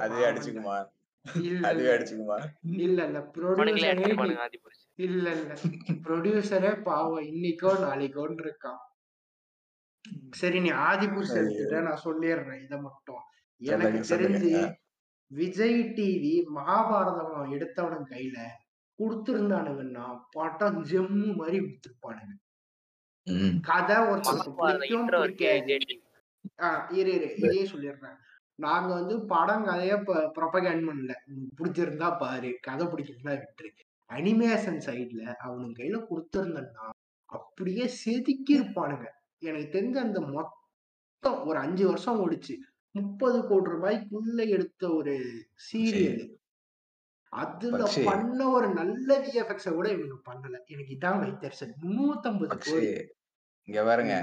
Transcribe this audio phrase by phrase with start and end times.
[0.00, 0.24] அதுவே.
[0.28, 0.76] அடிச்சுக்குமா
[1.44, 1.94] இல்ல அதுவே இல்ல.
[1.94, 2.38] அடிச்சுக்குமா
[2.78, 3.92] இல்ல இல்ல ப்ரொடியூசரே
[4.98, 5.54] இல்ல இல்ல
[6.04, 8.80] ப்ரொடியூசரே பாவம் இன்னைக்கோ நாளைக்கோன்னு இருக்கான்
[10.38, 11.42] சரி நீ ஆதி புருஷ் ஐயோ.
[11.42, 13.22] எடுத்துட்ட நான் சொல்லிடுறேன் இதை மட்டும்
[13.60, 14.02] எனக்கு.
[14.12, 14.50] தெரிஞ்சு.
[15.30, 18.38] விஜய் டிவி மகாபாரதம் எடுத்தவனுங்க கையில
[18.98, 20.04] கொடுத்திருந்தானுங்கன்னா
[20.34, 22.34] படம் ஜெம்மு மாதிரி கொடுத்துருப்பானுங்க
[23.26, 23.54] ம்.
[23.62, 25.08] கதை ஒருத்தருக்கு பிடிக்கும்
[26.98, 28.18] இரு இரு இதையும் சொல்லிடுறேன்
[28.58, 29.94] நாங்க வந்து படம் கதைய
[30.36, 31.12] ப்ரொபகேண்ட் பண்ணல.
[31.58, 33.70] பிடிச்சிருந்தா பாரு கதை பிடிக்கலன்னா விட்டுரு.
[34.10, 36.86] அனிமேஷன் சைட்ல அவனுங்க கையில கொடுத்திருந்தேன்னா
[37.28, 39.06] அப்படியே செதுக்கி இருப்பானுங்க
[39.42, 42.54] எனக்கு தெரிஞ்ச அந்த மொத்தம் ஒரு அஞ்சு வருஷம் ஓடிச்சு.
[42.94, 45.14] முப்பது கோடி ரூபாய்க்குள்ள எடுத்த ஒரு
[45.68, 46.22] சீரியல்
[47.32, 47.80] அதுல.
[48.04, 50.56] பண்ண ஒரு நல்ல விஎஃப்எக்ஸ கூட இவங்க பண்ணல.
[50.66, 51.72] எனக்கு இதான் வைத்தறிச்சல்.
[51.82, 52.90] முன்னூத்தம்பது பக்ஷி கோடி.
[53.68, 54.14] இங்க பாருங்க.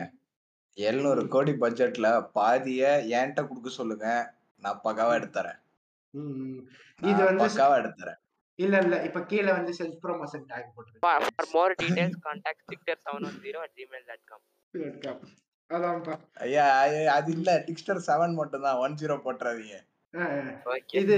[0.77, 4.07] எழுநூறு கோடி பட்ஜெட்ல பாதிய என்கிட்ட குடுக்க சொல்லுங்க.
[4.63, 5.59] நான் பக்காவா எடுத்துறேன்.
[6.13, 6.61] ம், ம்.
[7.02, 8.20] நான் இது வந்து பக்காவா எடுத்துறேன்.
[8.59, 8.95] இல்ல இல்ல.
[9.07, 13.61] இப்ப கீழே வந்து செல்ஃப் ப்ரொமோஷன் டேக் போட்டுருக்கு for more details contact Siktor seven one zero
[13.63, 15.22] at Gmail dot com
[15.69, 16.13] அதான்ப்பா.
[16.44, 17.50] ஐயா ஐயா, அது இல்ல.
[17.67, 19.78] டிக்ஸ்டர் செவன் மட்டும் தான் ஒன் ஜீரோ போட்டுறாதீங்க
[20.13, 21.17] அஹ், ஓகே இது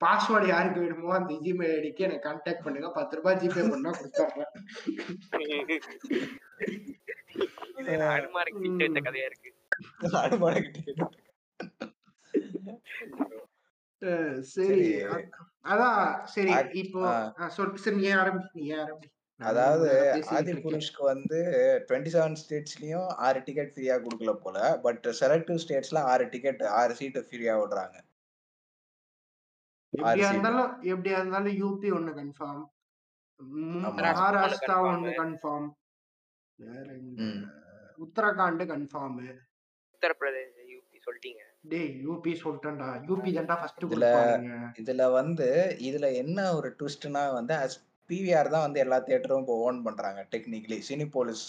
[0.00, 2.88] பாஸ்வேர்டு யாருக்கு வேணுமோ அந்த ஜிமெயில் ஐடிக்கு எனக்கு கான்டாக்ட் பண்ணுங்க.
[2.96, 4.50] பத்து ரூபாய் ஜிபே பண்ணா கொடுத்துட்றேன்.
[7.38, 9.50] வச்ச கதையா இருக்கு.
[14.54, 14.80] சரி
[15.72, 16.00] அதான்
[16.34, 17.02] சரி இப்போ
[17.90, 18.06] நீ
[18.58, 19.08] நீ ஆரம்பி
[19.40, 19.88] அதாவது
[20.36, 20.52] ஆதி.
[20.64, 21.38] புருஷ்க்கு வந்து
[21.88, 27.22] டுவெண்ட்டி செவன் ஸ்டேட்ஸ்லயும் ஆறு டிக்கெட் ஃப்ரீயா கொடுக்கல போல பட் செலக்டிவ் ஸ்டேட்ஸ்ல ஆறு டிக்கெட் ஆறு சீட்டு
[27.28, 27.96] ஃப்ரீயா விடுறாங்க.
[29.92, 30.30] எப்படியா.
[30.30, 32.64] இருந்தாலும் எப்படியா இருந்தாலும் யூபி ஒண்ணு கன்ஃபார்ம்.
[33.98, 34.76] மகாராஷ்டிரா.
[34.90, 35.68] ஒண்ணு கன்ஃபார்ம்
[36.58, 37.22] வேற எங்க?
[37.24, 37.42] ம்.
[37.98, 39.18] உத்தரகாண்ட் கன்ஃபார்ம்
[39.92, 41.42] உத்தரப்பிரதேஷ் யூபி சொல்லிட்டீங்க.
[41.62, 42.88] டேய் யூபி சொல்லிட்டேன்டா.
[43.08, 45.48] யூபி தான்டா ஃபர்ஸ்ட் இதுல- கொடுப்பாங்க இதுல வந்து
[45.80, 47.56] இதுல என்ன ஒரு ட்விஸ்ட்னா வந்து
[48.10, 51.44] பிவிஆர் தான் வந்து எல்லா தியேட்டரும் இப்போ ஓன் பண்றாங்க டெக்னிக்கலி சினிபோலிஸ்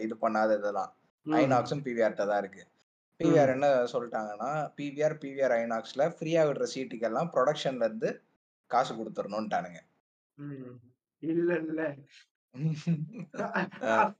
[0.00, 0.90] இது பண்ணாத இதெல்லாம்.
[1.26, 2.62] ஐநாக்ஸும் பிவிஆர் தான் இருக்கு.
[3.20, 8.10] பிவிஆர் என்ன சொல்லிட்டாங்கன்னா பிவிஆர் பிவிஆர் ஐநாக்ஸ்ல ஃப்ரீயா விடுற சீட்டுக்கெல்லாம் ப்ரொடக்ஷன்ல இருந்து
[8.70, 9.80] காசு கொடுத்துடணும்ட்டானுங்க.
[10.38, 10.76] ம்.
[11.22, 11.80] இல்ல இல்ல.
[13.92, 14.12] அவ-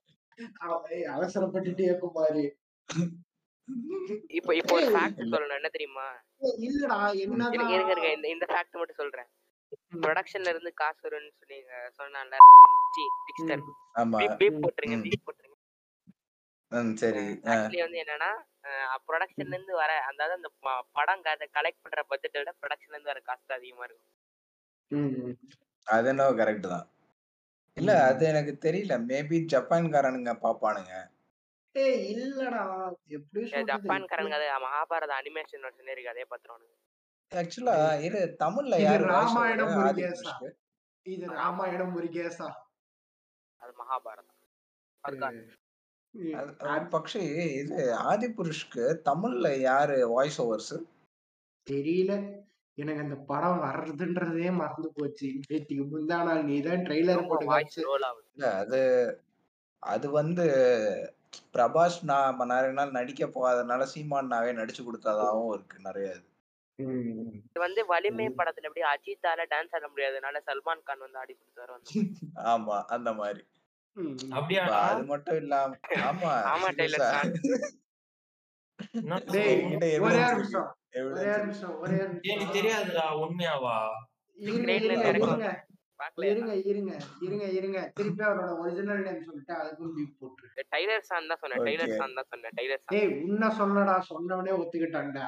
[1.14, 2.44] அவசரப்பட்டுட்டே குமாரி
[4.30, 5.20] இப்போ இப்போ ஒரு ஃபேக்ட்.
[5.26, 5.58] சொல்லணும்.
[5.58, 6.06] என்ன தெரியுமா?
[6.64, 9.28] இல்லடா என்னதான் இருங்க இருங்க இந்த இந்த ஃபேக்ட் மட்டும் சொல்றேன்.
[10.02, 12.40] ப்ரொடக்ஷன்ல இருந்து காசு வரும்னு சொன்னீங்க சொன்னால
[13.28, 13.72] டிக்ஸ்டர் ம்.
[13.94, 14.18] ஆமா.
[14.34, 14.60] பீப்.
[14.60, 14.98] போட்டுருங்க.
[15.06, 15.52] பீப் போட்டுருங்க.
[16.72, 17.24] ம், சரி.
[17.46, 18.30] ஆக்சுவலி வந்து என்னன்னா
[19.08, 20.48] ப்ரொடக்ஷன்ல இருந்து வர அதாவது அந்த
[20.94, 21.24] படம்
[21.56, 24.10] கலெக்ட் பண்ற பட்ஜெட்டை விட ப்ரொடக்ஷன்ல இருந்து வர காசு அதிகமா இருக்கும்.
[24.90, 25.34] ம்.
[25.86, 26.86] அது என்ன கரெக்ட் தான்.
[27.76, 27.92] இல்ல.
[28.08, 28.94] அது எனக்கு தெரியல.
[29.08, 30.92] மேபி ஜப்பான்காரனுங்க பாப்பானுங்க.
[31.74, 32.62] ஏய் இல்லடா.
[33.16, 33.68] எப்படி சொல்றது?
[33.70, 36.72] ஜப்பான்காரனுக்கு அது மகாபாரத அனிமேஷன் வருஷன் இருக்கு அதே பாத்துருவானுங்க
[37.32, 40.32] ஆக்சுவலா இரு தமிழ்ல யாரு ராமாயணம் முருகேசா.
[41.06, 42.48] இது ராமாயணம் முருகேசா.
[43.60, 44.30] அது மகாபாரதம்.
[46.92, 47.22] பக்ஷி
[47.60, 47.78] இது
[48.10, 50.74] ஆதி புருஷ்க்கு தமிழ்ல யாரு வாய்ஸ் ஓவர்ஸ்
[51.66, 52.12] தெரியல.
[52.78, 55.26] எனக்கு அந்த படம் வர்றதுன்றதே மறந்து போச்சு.
[55.44, 57.76] நேத்திக்கு முந்தா நாள் நீ தான் ட்ரெய்லர் போட்டு வாய்ஸ்
[58.60, 58.80] அது
[59.82, 60.44] அது வந்து
[61.54, 66.08] பிரபாஸ் நான் நிறைய நாள் நடிக்க போகாதனால சீமான் நாவே நடிச்சு கொடுத்ததாவும் இருக்கு நிறைய
[66.78, 66.94] இது.
[67.62, 68.24] வந்து வலிமை.
[68.38, 72.00] படத்துல எப்படி அஜித்தால டான்ஸ் ஆட முடியாதனால சல்மான் கான் வந்து ஆடி கொடுத்தாரு வந்து
[72.52, 73.42] ஆமா அந்த மாதிரி.
[74.32, 74.62] அப்படியா?
[74.84, 75.76] அது மட்டும் இல்லாம
[76.06, 76.68] ஆமா ஆமா,
[80.94, 83.76] எனக்கு தெரியாதுடா உண்மையாவா?
[84.36, 84.72] இருங்க
[86.62, 87.44] இருங்க இருங்க.
[87.50, 91.96] இருங்க திருப்பி அவரோட ஒரிஜினல் நேம் சொல்லிட்டு அதுக்கும் பீப் டைலர் சான் தான் சொன்னேன் டைலர்.
[91.96, 95.26] சான் தான் சொன்னேன் டைலர் சான் ஏய் உன்ன சொல்லடா சொன்னவனே ஒத்துக்கிட்டான்டா.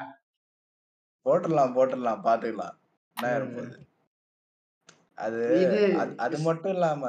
[1.25, 2.75] போட்டுடலாம் போட்டுடலாம் பாத்துக்கலாம்.
[3.17, 3.35] என்ன.
[3.35, 3.85] இருப்பது
[5.15, 5.39] அது
[5.97, 7.03] அது- அது மட்டும் இல்லாம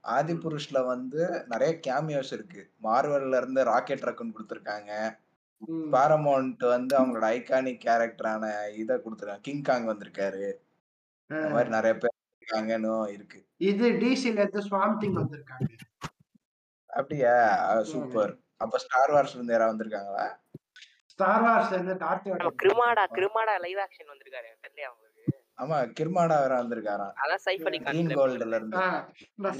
[0.00, 2.70] ஆதி புருஷ்ல வந்து நிறைய கேமியோஸ் இருக்கு.
[2.82, 4.90] மார்வல்ல இருந்து ராக்கெட் ரக்குன்னு கொடுத்துருக்காங்க.
[5.94, 8.44] பாரமௌண்ட் வந்து அவங்களோட ஐகானிக் கேரக்டரான
[8.82, 9.46] இத கொடுத்துருக்காங்க.
[9.48, 10.46] கிங் காங் வந்திருக்காரு.
[11.30, 13.38] இந்த மாதிரி நிறைய பேர் இருக்காங்கன்னு இருக்கு.
[13.70, 15.70] இது டிசில இருந்து ஸ்வாம் திங் வந்திருக்காங்க.
[16.90, 17.36] அப்படியா?
[17.92, 18.32] சூப்பர்
[18.64, 20.26] அப்ப ஸ்டார் வார்ஸ்ல இருந்து யாராவது வந்திருக்காங்களா?
[21.12, 24.50] ஸ்டார் வார்ஸ்ல இருந்து டார்த் நம்ம கிருமாடா கிருமாடா லைவ் ஆக்ஷன் வந்திருக்காரு.
[24.64, 25.22] தெரியல அவங்களுக்கு
[25.62, 27.12] ஆமா கிர்மாடா வேற வந்திருக்காராம்.
[27.22, 28.76] அதான் சைஃப் அலி கிரீன் கான் கோல்டுல இருந்து.
[28.76, 29.54] நான்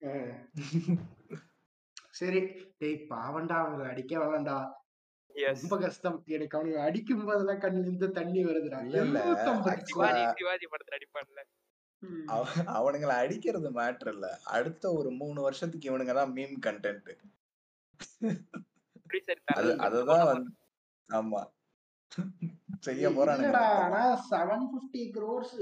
[0.00, 0.98] Green
[2.18, 2.40] சரி
[2.78, 4.56] டேய் பாவண்டா அவங்களை அடிக்க வேணாம்டா.
[5.34, 6.16] எஸ் ரொம்ப கஷ்டம்.
[6.26, 8.78] எனக்கு அவனுங்க அடிக்கும் போதெல்லாம் கண்ணுல இருந்து தண்ணி வருதுடா.
[8.84, 9.18] இல்ல, இல்ல.
[9.24, 11.42] 750 actually- சிவாஜி படத்துல அடிப்பான்ல
[12.76, 14.26] அவனுங்கள அடிக்கிறது மேட்டர் இல்ல.
[14.56, 17.10] அடுத்த ஒரு மூணு வருஷத்துக்கு இவனுங்க தான் மீம் கண்டென்ட்
[19.86, 20.50] அததான் வந்து
[21.08, 21.42] ஆமா.
[22.78, 23.56] செய்ய போறானுங்க.
[23.82, 25.54] ஆனா செவன் பிப்டி க்ரோர்ஸ்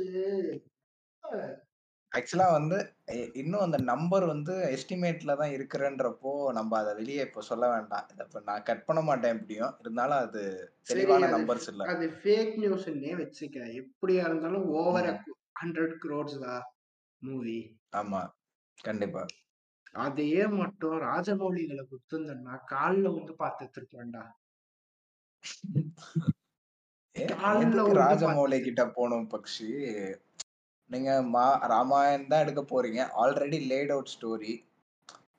[2.14, 2.76] ஆக்சுவலா வந்து
[3.14, 8.05] இ- இன்னும் அந்த நம்பர் வந்து எஸ்டிமேட்ல தான் இருக்கிறன்றப்போ நம்ம அதை வெளியே இப்போ சொல்ல வேண்டாம்.
[8.12, 9.72] இதை இப்போ நான் கட் பண்ண மாட்டேன் எப்படியும்.
[9.81, 10.43] இருந்தாலும் அது
[10.81, 11.87] சரி தெளிவான அது நம்பர்ஸ் இல்ல.
[11.93, 13.58] அது ஃபேக் நியூஸ்ன்னே வச்சுக்க.
[13.81, 15.19] எப்படியா இருந்தாலும் ஓவர் ம்,
[15.61, 16.62] ஹண்ட்ரட் க்ரோர்ஸ் தான்
[17.22, 17.58] மூவி
[17.94, 18.22] ஆமா.
[18.78, 19.25] கண்டிப்பா.
[20.00, 24.25] அதையே மட்டும் ராஜமௌலிகளை குத்துந்தன்னா கால்ல வந்து பார்த்துட்டு இருப்பேன்டா
[27.17, 29.69] ஏ கால்ல எதுக்கு ராஜமௌலி கிட்ட போகணும் பக்ஷி?
[30.90, 33.00] நீங்க மா ராமாயண் தான் எடுக்க போறீங்க.
[33.22, 34.52] ஆல்ரெடி லேட் அவுட் ஸ்டோரி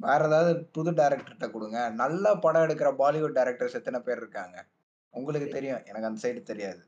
[0.05, 1.79] வேற ஏதாவது புது டைரக்டர்கிட்ட கொடுங்க.
[2.01, 4.57] நல்ல படம் எடுக்கிற பாலிவுட் டைரக்டர்ஸ் எத்தனை பேர் இருக்காங்க?
[5.13, 5.83] உங்களுக்கு தெரியும்.
[5.89, 6.81] எனக்கு அந்த சைடு தெரியாது.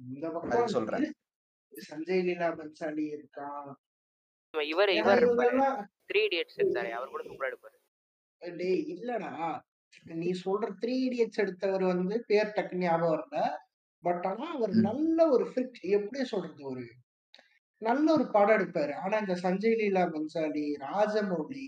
[0.00, 1.04] இந்த பக்கம் சொல்றேன்.
[1.72, 3.68] சஞ்சய் லீலா பன்சாலி இருக்கான்
[4.54, 5.22] இவர் இவர்
[6.10, 7.76] த்ரீ இடியட்ஸ் எடுத்தாரு அவர் கூட சூப்பரா எடுப்பாரு.
[8.42, 9.30] டேய் இல்லடா.
[10.20, 13.38] நீ சொல்ற த்ரீ இடியட்ஸ் எடுத்தவர் வந்து பேர் டக்கு ஞாபகம் வரல.
[14.04, 14.72] பட் ஆனா அவர்.
[14.88, 16.84] நல்ல ஒரு ஃபிட் எப்படி சொல்றது ஒரு
[17.82, 18.92] நல்ல ஒரு படம் எடுப்பாரு.
[19.02, 21.66] ஆனா இந்த சஞ்சய் லீலா பன்சாலி ராஜமௌலி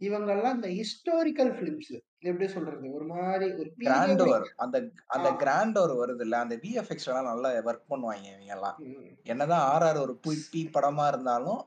[0.00, 2.84] இவங்கெல்லாம் இந்த ஹிஸ்டாரிக்கல் பிலிம்ஸ் எப்படி சொல்றது?
[2.96, 4.76] ஒரு மாதிரி ஒரு கிராண்டோர் அந்த
[5.14, 8.78] அந்த கிராண்டோர் வருது இல்ல அந்த விஎஃப்எக்ஸ் எல்லாம் நல்லா ஒர்க் பண்ணுவாங்க இவங்க எல்லாம்
[9.26, 10.40] என்னதான் ஆர்ஆர் ஒரு புய்
[10.76, 11.60] படமா இருந்தாலும்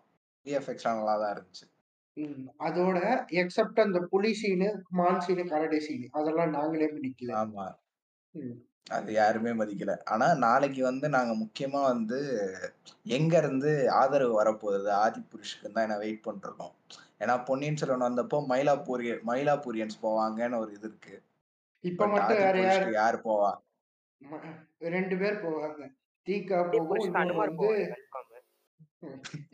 [0.46, 1.66] விஎஃப்எக்ஸ் நல்லா தான் இருந்துச்சு.
[2.66, 2.98] அதோட
[3.42, 7.66] எக்ஸப்ட் அந்த புலி சீனு மான் சீனு கரடை சீனு அதெல்லாம் நாங்களே பிடிக்கல ஆமா.
[8.88, 9.94] அது யாருமே மதிக்கல.
[10.06, 12.18] ஆனா நாளைக்கு வந்து நாங்க முக்கியமா வந்து
[13.10, 14.90] எங்க இருந்து ஆதரவு வரப்போகுது?
[15.00, 16.74] ஆதி புருஷுக்கு தான் என்ன வெயிட் பண்ணிருக்கோம்
[17.20, 21.16] ஏன்னா பொன்னியின் செல்வன் வந்தப்போ மயிலாப்பூரி மயிலாப்பூரியன்ஸ் போவாங்கன்னு ஒரு இது இருக்கு.
[21.84, 22.62] இப்ப பட் மட்டும் வேற யாரு?
[22.62, 23.52] புருஷ்க்கு யார் போவா?
[24.22, 24.44] ம-
[24.90, 25.82] ரெண்டு பேர் போவாங்க.
[26.28, 28.28] தீகா போகும் புருஷன் இன்னொன்னு அனுமார் வந்து போவாரு கன்ஃபார்ம்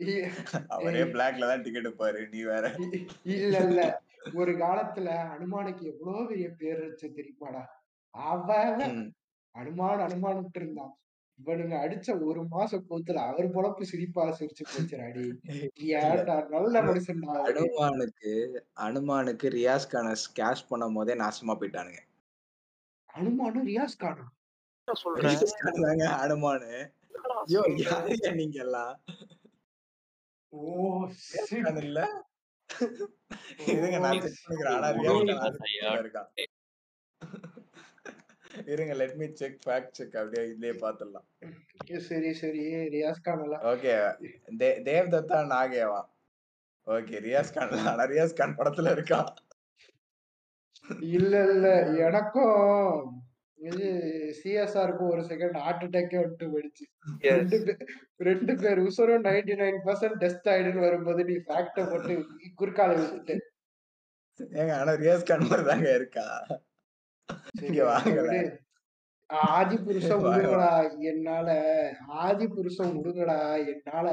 [0.06, 0.24] இ-
[0.68, 2.64] அவரே பிளாக்ல தான் டிக்கெட் பாரு நீ வேற.
[2.86, 3.82] இ- இல்ல இல்ல.
[4.34, 7.62] ஒரு காலத்துல அனுமானுக்கு எவ்வளவு பெரிய பேர் இருந்துச்சு தெரியுமாடா?
[8.14, 8.96] அவன்.
[9.54, 10.92] அனுமான் அனுமானுட்டு இருந்தான்.
[11.38, 14.64] இவனுங்க அடிச்ச ஒரு மாசம் கூத்துல அவர் பொழப்பு சிரிப்பா சிரிச்சு
[15.98, 17.00] ஏன்டா நல்ல அவரு?
[17.50, 18.32] அனுமானுக்கு
[18.86, 22.00] அனுமானுக்கு ரியாஸ் கான கேஷ் பண்ணும் போதே நாசமா போயிட்டானுங்க.
[23.10, 24.24] அனுமானும் ரியாஸ் கான்?
[25.80, 26.72] தாங்க அனுமானு.
[27.42, 28.92] ஐயோ யாருங்க நீங்க எல்லாம்?
[30.52, 30.60] ஓ
[31.82, 32.00] இல்ல?
[34.04, 34.20] நான்
[36.00, 36.30] இருக்கான்.
[38.72, 41.26] இருங்க let me check fact check அப்படியே இதுலயே பாத்துடலாம்.
[42.08, 42.62] சரி சரி
[42.94, 43.92] ரியாஸ் கான் எல்லாம் ஓகே
[44.62, 46.00] தே தேவ் தத்தா நாகேவா?
[46.86, 49.30] ஓகே ரியாஸ் கான் இல்ல, ஆனா ரியாஸ் கான் படத்துல இருக்கான்
[51.16, 51.68] இல்ல இல்ல.
[52.06, 52.60] எனக்கும்
[53.58, 53.86] இது
[54.38, 56.84] சிஎஸ்ஆருக்கும் ஒரு செகண்ட் ஹார்ட் அட்டாக்கே வந்துட்டு போயிடுச்சு.
[57.28, 57.82] ரெண்டு பேர்
[58.28, 62.14] ரெண்டு பேர் உசரும் நைன்டி நைன் பர்சன்ட் டெஸ்ட் ஆயிடுன்னு வரும்போது நீ ஃபேக்ட போட்டு
[62.60, 63.36] குறுக்கால விட்டுட்டு.
[64.60, 66.26] ஏங்க ஆனா ரியாஸ் கான் மாதிரி தாங்க இருக்கா?
[67.60, 68.30] அதை வாங்கல.
[69.30, 70.52] ஆதி புருஷன் வாங்க.
[71.02, 71.48] என்னால.
[72.20, 73.38] ஆதி புருஷன் விடுங்கடா
[73.72, 74.06] என்னால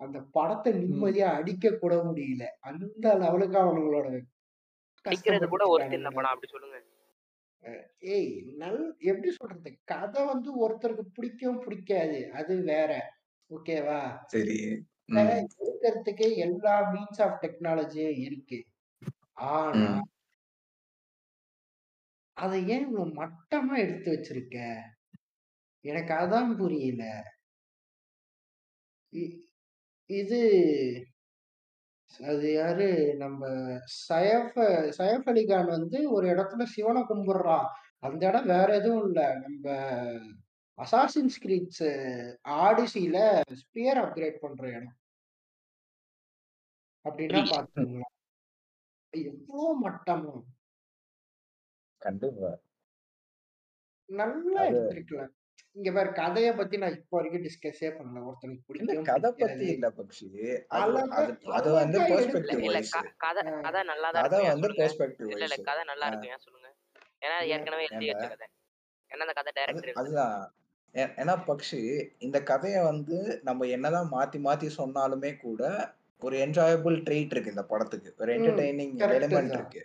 [0.00, 0.72] அந்த படத்தை.
[0.74, 2.44] நிம்மதியா அடிக்க கூட முடியல.
[2.60, 4.06] அந்த லெவலுக்கு அவனுங்களோட
[5.04, 5.62] அடிக்கிறது கூட
[6.10, 6.78] படம் அப்படி சொல்லுங்க.
[8.14, 9.70] ஏய் நல் எப்படி சொல்றது?
[9.84, 12.18] கதை வந்து ஒருத்தருக்கு பிடிக்கும் பிடிக்காது.
[12.32, 12.90] அது வேற.
[13.50, 14.00] ஓகேவா?
[14.26, 14.58] சரி.
[15.60, 18.58] எடுக்கிறதுக்கு எல்லா மீன்ஸ் ஆஃப் டெக்னாலஜியும் இருக்கு.
[19.48, 19.86] ஆனா
[22.34, 24.80] அதை ஏன் இவ்வளவு மட்டமா எடுத்து வச்சிருக்க?
[25.80, 27.22] எனக்கு அதான் புரியல.
[29.12, 29.40] இ-
[30.06, 30.40] இது
[32.22, 33.14] அது யாரு?
[33.16, 33.48] நம்ம
[34.08, 34.56] சயஃப்
[34.98, 37.66] சயஃப் அலிகான் வந்து ஒரு இடத்துல சிவனை கும்பிடுறான்.
[37.98, 39.38] அந்த இடம் வேற எதுவும் இல்ல.
[39.38, 39.70] நம்ம
[40.76, 41.82] அசாசின்ஸ் கிரீட்ஸ்
[42.48, 44.96] ஆடிசில ஸ்பியர் அப்கிரேட் பண்ற இடம்.
[47.04, 48.12] அப்படின்னா பாத்துக்கோங்களேன்
[49.10, 50.42] எவ்வளவு மட்டமா?
[52.04, 52.50] கண்டிப்பா
[54.08, 55.32] நல்லா அது எடுத்திருக்கலாம்.
[55.76, 58.18] இங்க பாரு கதைய பத்தி நான் இப்போ வரைக்கும் டிஸ்கஸே பண்ணல.
[58.26, 60.26] ஒருத்தனுக்கு இல்ல பிடிக்கும் கதை பத்தி பிடிக்காது இல்ல பக்ஷி.
[60.70, 64.24] அது அழகா அது அது வந்து அழகா இல்ல பெர்ஸ்பெக்டிவ் இல்ல வைஸ் க- கதை கதை நல்லா தான்
[64.24, 64.82] கதை இருக்கும் ஏன் வந்து சொல்லுங்க.
[64.82, 66.68] பெர்ஸ்பெக்டிவ் இல்ல இல்ல வைஸ் கதை நல்லா இருக்கும் ஏன் சொல்லுங்க.
[67.22, 68.46] ஏன்னா அது ஏற்கனவே எழுதி வச்ச கதை
[69.10, 70.36] ஏன்னா அந்த கதை அது டைரக்டர் அதுதான்.
[70.94, 71.80] ஏ- ஏன்னா பக்ஷி
[72.20, 75.62] இந்த கதைய வந்து நம்ம என்னதான் மாத்தி மாத்தி சொன்னாலுமே கூட
[76.22, 78.10] ஒரு என்ஜாயபிள் ட்ரீட் இருக்கு இந்த படத்துக்கு.
[78.18, 79.82] ஒரு ம் என்டர்டைனிங் எலிமெண்ட் தான் இருக்கு.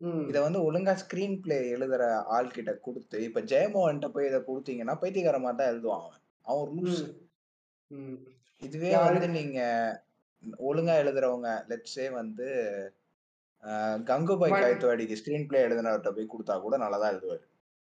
[0.00, 0.22] ம்.
[0.28, 2.02] இத வந்து ஒழுங்கா ஸ்கிரீன் பிளே எழுதுற
[2.34, 6.16] ஆள் கிட்ட கொடுத்து இப்ப ஜெயமோகன்ட்ட போய் இதை கொடுத்தீங்கன்னா பைத்தியக்காரமா தான் எழுதுவான் அவன்.
[6.46, 7.16] அவன் ஒரு லூசு ம்.
[7.90, 8.18] ம்.
[8.62, 9.10] இதுவே யாரு?
[9.10, 9.60] வந்து நீங்க
[10.64, 12.48] ஒழுங்கா எழுதுறவங்க லெட்ஸே வந்து
[13.64, 17.42] அஹ், கங்குபாய் ம- கைத்துவாடிக்கு ஸ்கிரீன் பிளே எழுதுனவர்கிட்ட போய் கொடுத்தா கூட நல்லா தான் எழுதுவாரு.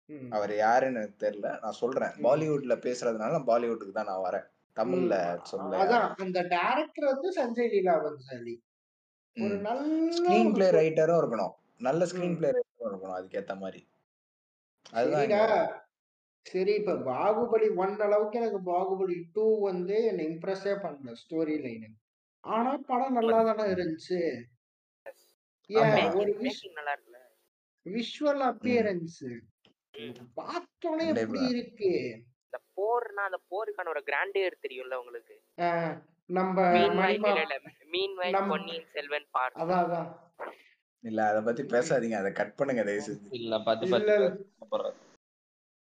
[0.08, 0.26] ம்.
[0.32, 1.50] அவர் யாருன்னு எனக்கு தெரியல.
[1.62, 2.12] நான் சொல்றேன்.
[2.14, 2.24] ம்.
[2.24, 4.44] பாலிவுட்ல பேசுறதுனால நான் பாலிவுட்டுக்கு தான் நான் வரேன்.
[4.46, 4.74] ம்.
[4.76, 5.14] தமிழ்ல
[5.50, 6.04] சொல்ல அதான்.
[6.18, 8.54] அந்த டைரக்டர் வந்து சஞ்சய் லீலா பன்சாலி
[9.36, 9.84] ஒரு நல்ல
[10.16, 11.54] ஸ்கிரீன் ஒரு பிளே சொ- ரைட்டரும் இருக்கணும்.
[11.80, 13.80] நல்ல ஸ்கிரீன் பிளே இருக்கணும் அதுக்கேத்த மாதிரி
[14.92, 15.32] அதுதான்
[16.46, 21.88] சரி இப்ப பாகுபலி ஒன் அளவுக்கு எனக்கு பாகுபலி டூ வந்து என்னை இம்ப்ரெஸ்ஸே பண்ணல ஸ்டோரி லைனு
[22.44, 24.18] ஆனா படம் நல்லா தானே இருந்துச்சு.
[25.70, 26.10] ஏன்.
[26.14, 26.32] ஒரு
[27.86, 29.20] விஷுவல் அப்பியரன்ஸ்
[30.36, 31.40] பார்த்தோன்னே எப்படி.
[31.48, 31.90] இருக்கு?
[32.44, 35.36] இந்த போர்னா அந்த போருக்கான ஒரு கிராண்டியர் தெரியும்ல உங்களுக்கு.
[35.58, 35.94] ஆஹ்
[36.30, 36.58] நம்ம
[37.90, 40.10] மீன் மீன் பொன்னியின் செல்வன் பார்ட் அதான் அதான்.
[41.04, 42.12] இல்ல அத பத்தி பேசாதீங்க.
[42.12, 43.26] அதை கட் பண்ணுங்க தயவு செஞ்சு.
[43.30, 44.14] இல்ல பத்து பத்து
[44.58, 44.94] அப்புறம்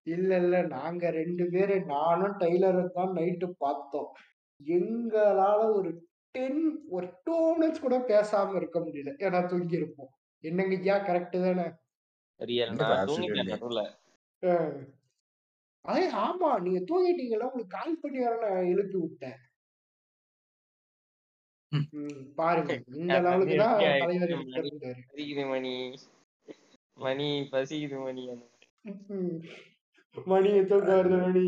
[0.07, 0.37] இல்ல.
[0.37, 4.11] இல்ல நாங்க ரெண்டு பேரும் நானும் டெய்லரும் தான் நைட்டு பார்த்தோம்.
[4.61, 5.91] எங்களால ஒரு
[6.31, 9.13] டென் ஒரு டூ மினிட்ஸ் கூட பேசாம இருக்க முடியல.
[9.19, 10.11] ஏன்னா தூங்கி இருப்போம்
[10.45, 11.67] என்னங்க ஐயா கரெக்ட் தானே.
[15.85, 16.61] ஐ ஆமா.
[16.61, 19.39] நீங்க தூங்கிட்டீங்களா உங்களுக்கு கால் பண்ணி வர நான் எழுப்பி விட்டேன்.
[22.37, 22.73] பாருங்க.
[22.95, 24.33] இந்த லெவலுக்கு தான் தலைவர்
[25.07, 25.73] பசிக்குது மணி.
[26.97, 28.25] மணி பசிக்குது மணி.
[29.13, 29.35] ம்.
[30.27, 31.47] மணி தூக்க வருது மணி.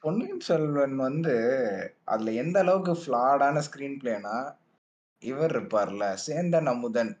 [0.00, 1.34] பொன்னியின் செல்வன் வந்து
[2.04, 4.36] அதுல எந்த அளவுக்கு ஃபிளாடான ஸ்கிரீன் பிளேனா
[5.22, 7.12] இவர் இருப்பார்ல சேந்தன் அமுதன்.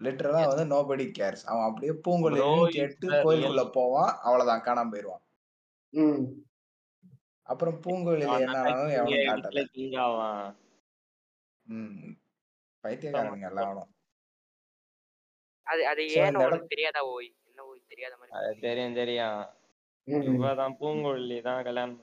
[0.00, 5.22] லிட்டரலா வந்து நோபடி கேர்ஸ் அவன் அப்படியே it's கேட்டு கோயிலுக்குள்ள போவான் அவ்வளவுதான் காணாம போயிருவான்.
[5.92, 6.26] ம்.
[7.48, 9.60] அப்புறம் பூங்கோயில அவன் என்ன ஆனாலும் எவனும் காட்டல.
[9.74, 10.46] king ஆவான்
[11.66, 12.14] ம்.
[12.84, 13.92] பைத்தியக்காரனுங்க எல்லாம் அவனும்
[15.66, 17.30] அது அது இடம்- உனக்கு தெரியாதா ஓய்?
[17.46, 19.40] என்ன ஓய் தெரியாத மாதிரி அது தெரியும் தெரியும்.
[20.32, 22.02] இவதான் பூங்கொழி தான் கல்யாணம்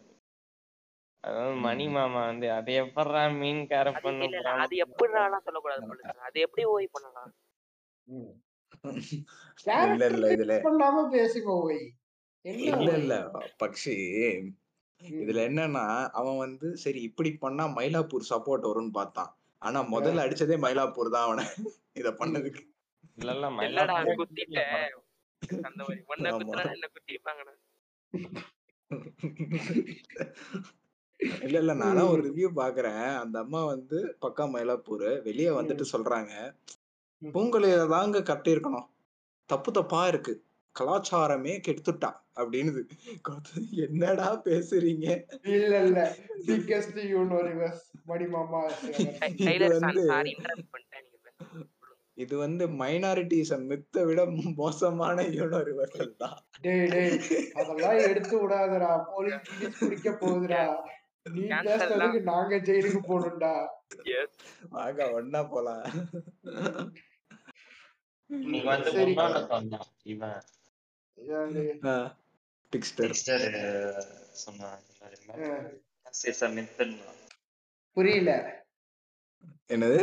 [1.23, 1.85] அதாவது மணி.
[1.87, 4.25] மாமா வந்து அதை எப்படா மீன்கார அது பண்ணு
[4.63, 5.85] அது எப்படிலாம் சொல்லக்கூடாது
[6.27, 7.31] அது எப்படி ஓய் பண்ணலாம்.
[9.85, 11.83] இல்ல இல்ல இதுல பண்ணாம பேசுங்க ஓய்.
[12.45, 12.91] என்ன இல்ல?
[12.97, 13.15] இல்ல.
[13.61, 13.95] பக்ஷி.
[15.03, 19.31] இதுல என்னன்னா அவன் வந்து சரி இப்படி பண்ணா மயிலாப்பூர் சப்போர்ட் வரும்னு பார்த்தான்.
[19.61, 21.45] ஆனா முதல்ல அடிச்சதே மயிலாப்பூர் தான் அவனை
[21.93, 22.61] இத பண்ணதுக்கு.
[23.17, 24.61] இல்ல இல்ல இல்லடா மயிலாப்பூர் குத்திட்ட?
[25.63, 26.39] அந்த மாதிரி ஒன்ன ஆமா.
[26.39, 27.53] குத்துனா என்ன குத்திருப்பாங்கடா
[31.39, 33.03] இல்ல இல்ல நானும் ஒரு ரிவ்யூ பாக்குறேன்.
[33.17, 35.07] அந்த அம்மா வந்து பக்கா மயிலாப்பூர்.
[35.23, 36.33] வெளியே வந்துட்டு சொல்றாங்க.
[37.21, 37.31] ம்.
[37.33, 38.87] பூங்கொழியில தாங்க கட்டியிருக்கணும்.
[39.49, 40.33] தப்பு தப்பா இருக்கு.
[40.79, 42.83] கலாச்சாரமே கெடுத்துட்டா அப்படின்னுது.
[43.71, 45.23] என்னடா பேசுறீங்க?
[45.43, 46.15] இல்ல இல்ல
[46.45, 51.03] பிக்கஸ்ட் யூனிவர்ஸ் மணி மாமா டைலர் வந்து- சாரி இன்டரப்ட் பண்ணிட்டேன்.
[51.03, 51.67] நீங்க பேசுங்க.
[52.13, 54.25] இது வந்து மைனாரிட்டிஸ மித்த விட
[54.55, 56.37] மோசமான யூனிவர்சல் தான்.
[56.61, 57.19] டேய் டேய்
[57.53, 58.97] அதெல்லாம் எடுத்து விடாதடா.
[58.97, 60.75] போலீஸ் கிலீஸ் பிடிக்க போகுதுடா.
[61.31, 63.67] நீ பேசுறதுக்கு நாங்க ஜெயிலுக்கு போகணும்டா.
[64.69, 65.85] வாங்க ஒன்னா போலாம்.
[68.27, 69.69] நீங்க வந்து சொன்னான்
[70.03, 70.41] இவன்
[77.97, 78.31] புரியல
[79.67, 80.01] என்னது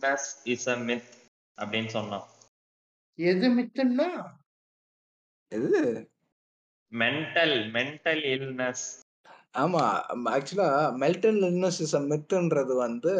[0.00, 1.10] Mass is a myth
[1.58, 2.26] அப்படின்னு சொன்னான்
[3.18, 4.08] எது மித்துன்னா
[5.52, 5.80] எது
[6.92, 8.84] மென்டல் மென்டல் இல்னஸ்
[9.54, 9.82] ஆமா
[10.32, 10.68] ஆக்சுவலா
[10.98, 13.12] மெல்டன் லின்னஸ் மித்துன்றது வந்து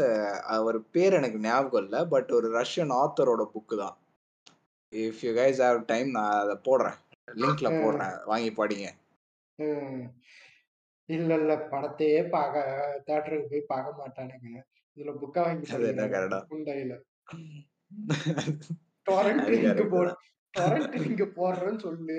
[0.43, 3.97] அவர் பேர் எனக்கு ஞாபகம் இல்ல பட் ஒரு ரஷ்யன் ஆத்தரோட புக்கு தான்.
[4.95, 6.99] If you guys have time நான் அதை போடுறேன்.
[7.43, 7.69] லிங்க்ல.
[7.83, 8.17] போடுறேன்.
[8.25, 8.89] வாங்கி படிங்க.
[11.09, 11.55] இல்ல இல்ல.
[11.73, 14.61] படத்தையே பார்க்க தேட்டருக்கு போய் பார்க்க மாட்டானுங்க.
[14.97, 15.67] இதுல புக்கா வாங்கி
[16.53, 16.95] குண்டையில.
[19.07, 19.49] டொரண்ட்
[21.03, 22.17] லிங்க் போடுறேன்னு சொல்லு.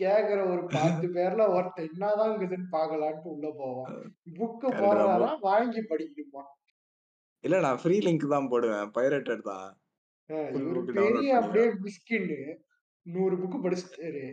[0.00, 3.92] கேக்குற ஒரு பத்து பேர்ல ஒருத்தன் என்னதான் இருக்குதுன்னு பார்க்கலான்ட்டு உள்ள போவான்.
[4.38, 6.44] புக்கு Correct தான் போடுறாரா வாங்கி படிக்கணுமா?
[7.44, 8.90] இல்ல நான் ஃப்ரீ லிங்க் தான் போடுவேன்.
[8.94, 9.68] பைரேட்டட் தான்.
[10.30, 12.38] இவரு பெரிய அப்படியே மிஸ்கின்னு
[13.06, 14.24] நூறு புக்கு படிச்சுட்டாரு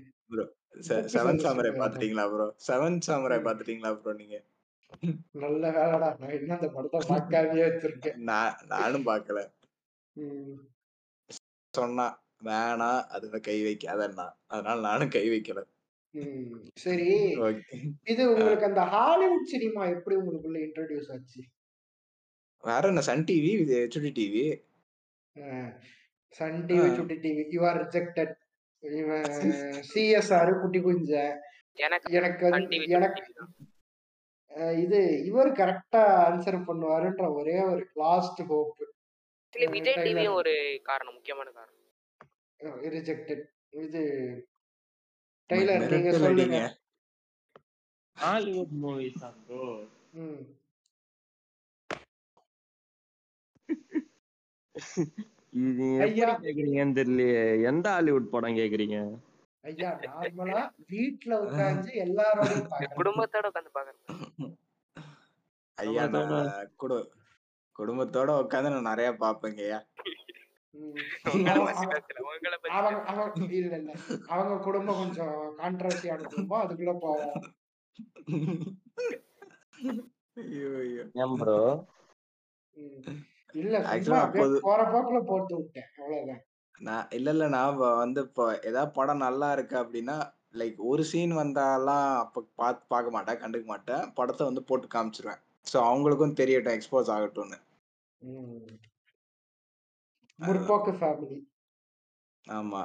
[1.13, 1.71] செவன் சாமரை.
[1.79, 2.45] பாத்துட்டீங்களா ப்ரோ?
[2.67, 3.37] Seven samurai.
[3.47, 4.37] பாத்துட்டீங்களா ப்ரோ நீங்க?
[5.43, 6.09] நல்ல வேலைடா.
[6.21, 8.17] நான் இன்னும் அந்த படத்தை பார்க்காதே வச்சிருக்கேன்.
[8.29, 9.41] நான் நானும் பார்க்கல.
[11.73, 12.05] சொன்னா
[12.47, 14.27] வேணாம் அதுல கை வைக்காதன்னா.
[14.47, 15.61] அதனால நானும் கை வைக்கல.
[16.85, 17.09] சரி.
[18.11, 21.41] இது உங்களுக்கு அந்த ஹாலிவுட் சினிமா எப்படி உங்களுக்குள்ள இன்ட்ரோடியூஸ் ஆச்சு?
[22.63, 23.51] வேற என்ன சன் டிவி?
[23.63, 24.43] இது HD TV
[26.37, 26.87] Sun TV.
[26.97, 27.43] Chutti TV.
[27.55, 28.33] You are rejected
[29.91, 31.11] CSR குட்டி குஞ்ச.
[31.85, 32.87] எனக்கு எனக்கு டிவி
[34.83, 38.79] இது இவர் கரெக்டா ஆன்சர் பண்ணுவாருன்ற ஒரே ஒரு லாஸ்ட் ஹோப்
[39.75, 39.99] விஜய்.
[40.05, 40.53] டிவியும் ஒரு
[40.89, 41.77] காரணம் முக்கியமான காரணம்.
[42.95, 43.43] ரிஜெக்டட்
[43.83, 44.01] இது
[45.49, 46.59] டெய்லர் நீங்க சொல்லுங்க.
[48.17, 49.61] ஹாலிவுட் மூவிஸ் ப்ரோ
[55.53, 55.85] இது
[56.41, 57.39] கேக்குறீங்கன்னு தெரியலையே.
[57.69, 58.97] எந்த ஹாலிவுட் படம் கேக்குறீங்க?
[59.63, 60.61] ஐயா நார்மலா
[60.91, 61.91] வீட்ல உட்கார்ந்து
[62.69, 64.53] பார்க்கணும் குடும்பத்தோட உட்காந்து பாக்குறேன்
[65.77, 66.47] ஐயா நான்
[66.81, 66.97] குடு
[67.75, 69.79] குடும்பத்தோட உட்காந்து நான் நிறைய பாப்பேங்க ஐயா.
[71.25, 73.23] அவங்க அவங்க
[73.59, 73.91] இல்ல இல்ல.
[74.29, 77.37] அவங்க குடும்பம் கொஞ்சம் கான்ட்ரவர்சியான குடும்பம் அதுக்குள்ள போவோம்.
[80.43, 81.03] ஐயோ ஐயோ.
[81.21, 81.57] ஏன் ப்ரோ.
[83.53, 85.87] இல்ல சும்மா ஆக்சுவலா அப்படியே அப்போது போற போக்குல போட்டு விட்டேன்.
[85.97, 86.41] அவ்வளவுதான்.
[86.81, 90.15] நான் இல்ல இல்ல நான் வ- வந்து இப்போ ஏதாவது படம் நல்லா இருக்கு அப்படின்னா
[90.53, 94.13] லைக் ஒரு சீன் வந்தாலாம் அப்ப பார்த்து பார்க்க மாட்டேன் கண்டுக்க மாட்டேன்.
[94.13, 95.41] படத்தை வந்து போட்டு காமிச்சிருவேன்.
[95.65, 97.59] ஸோ அவங்களுக்கும் தெரியட்டும் எக்ஸ்போஸ் ஆகட்டும்னு.
[98.21, 98.71] ம்.
[100.39, 101.39] அதுதான் முற்போக்கு ஃபேமிலி
[102.45, 102.81] ஆமா.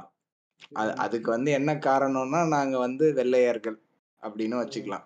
[0.73, 3.77] அது அதுக்கு வந்து என்ன காரணம்னா நாங்க வந்து வெள்ளையர்கள்
[4.23, 4.61] அப்படின்னு ம்.
[4.61, 5.05] வச்சுக்கலாம்.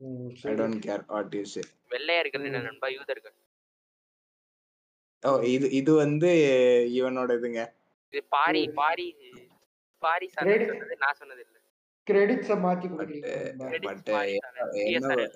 [0.00, 2.66] ம், ஐ சரி don't care what you say வெள்ளையர்கள் என்ன ம்.
[2.66, 2.88] நண்பா?
[2.88, 3.34] யூதர்கள்.
[5.26, 5.32] ஓ.
[5.52, 6.30] இது இது வந்து
[6.98, 7.62] இவனோட இதுங்க
[8.12, 8.62] இது பாரி.
[8.76, 9.06] பாரி
[10.02, 10.66] பாரி சொன்னது
[11.02, 11.54] நான் சொன்னது இல்ல
[12.06, 12.88] கிரெடிட்ஸ மாத்தி
[13.84, 14.10] பட்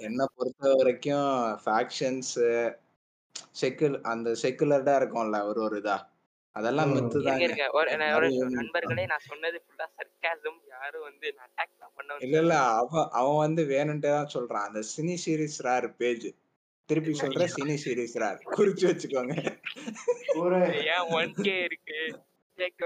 [0.00, 1.30] என்ன பொறுத்த வரைக்கும்
[1.62, 2.34] ஃபேக்ஷன்ஸ்
[3.56, 5.96] செக்குல் அந்த செக்குலர்டா இருக்கும்ல ஒரு ஒரு இதா.
[6.56, 6.90] அதெல்லாம்.
[6.94, 7.18] மித்து.
[7.24, 12.54] யூனிட் நண்பர்களே நான் சொன்னது ஃபுல்லா சர்க்காசம் யாரும் வந்து நான் அட்டாக் தான் பண்ண இல்ல இல்ல.
[12.80, 14.66] அவன் அவன் வந்து வேணும்ட்டே தான் சொல்றான்.
[14.68, 16.28] அந்த சினி சீரிஸ் ரேர் பேஜ்
[16.90, 19.34] திருப்பி சொல்ற சினி சீரிஸ் ரேர் குறிச்சு வச்சுக்கோங்க.
[20.42, 20.58] ஒரு
[20.94, 22.00] ஏன் ஒன் கே இருக்கு?
[22.58, 22.84] டேக்.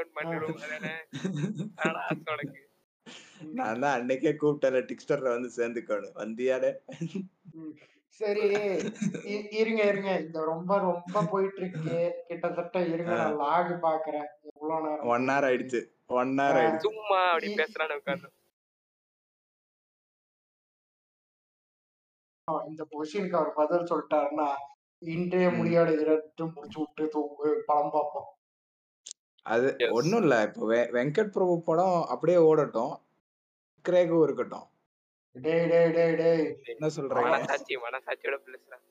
[3.59, 6.71] நான் தான் அன்னைக்கே கூப்பிட்டல டிக்ஸ்டர்ல வந்து சேர்ந்துக்கணும் வந்தியாடே.
[8.21, 8.45] சரி
[9.59, 10.11] இருங்க இருங்க.
[10.27, 14.29] இந்த ரொம்ப ரொம்ப போயிட்டு இருக்கு கிட்டத்தட்ட இருங்க நான் லாக் பாக்குறேன்.
[14.51, 15.09] எவ்வளவு நேரம்?
[15.15, 15.81] ஒன் ஹவர் ஆயிடுச்சு.
[16.21, 16.61] One hour.
[16.61, 16.87] ஆயிடுச்சு.
[16.89, 18.31] சும்மா அப்படி பேசுறான்னு உட்காந்து
[22.67, 24.49] இந்த கொஸ்டினுக்கு அவர் பதில் சொல்லிட்டாருன்னா
[24.99, 25.57] இன்றைய ம்.
[25.57, 28.25] முடியாத இரண்டு முடிச்சு விட்டு தூங்கு படம் பார்ப்போம்.
[29.43, 30.43] அது ஒண்ணும் இல்ல.
[30.43, 32.97] இப்போ வெ- வெங்கட் பிரபு படம் அப்படியே ஓடட்டும்.
[33.89, 34.67] கிரேகும் இருக்கட்டும்.
[35.33, 36.59] டேய் டேய் டேய் டேய்.
[36.65, 37.31] என்ன சொல்றீங்க?
[37.31, 38.83] மனசாட்சி மனசாட்சியோட பேசுறேன்.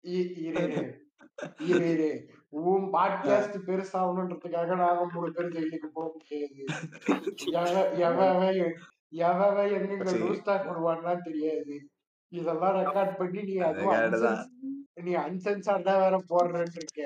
[0.00, 1.10] இரு இரு.
[1.58, 6.64] இரு உன் பாட்காஸ்ட் பெருசாகணுன்றதுக்காக நாங்க மூணு பேர் ஜெயிலுக்கு போக முடியாது.
[7.46, 8.74] எவ- எவன்
[9.08, 10.22] எவன் எங்கெங்க சரி.
[10.22, 11.88] லூஸ் டாக் போடுவான்லாம் தெரியாது.
[12.32, 14.38] இதெல்லாம் ரெக்கார்ட் பண்ணி நீ அது அதுவும் கேடுதான்.
[14.38, 17.02] அன்சென்ஸ் நீ அன்சென்சார் தான் வேற போடுறேன்னு இருக்க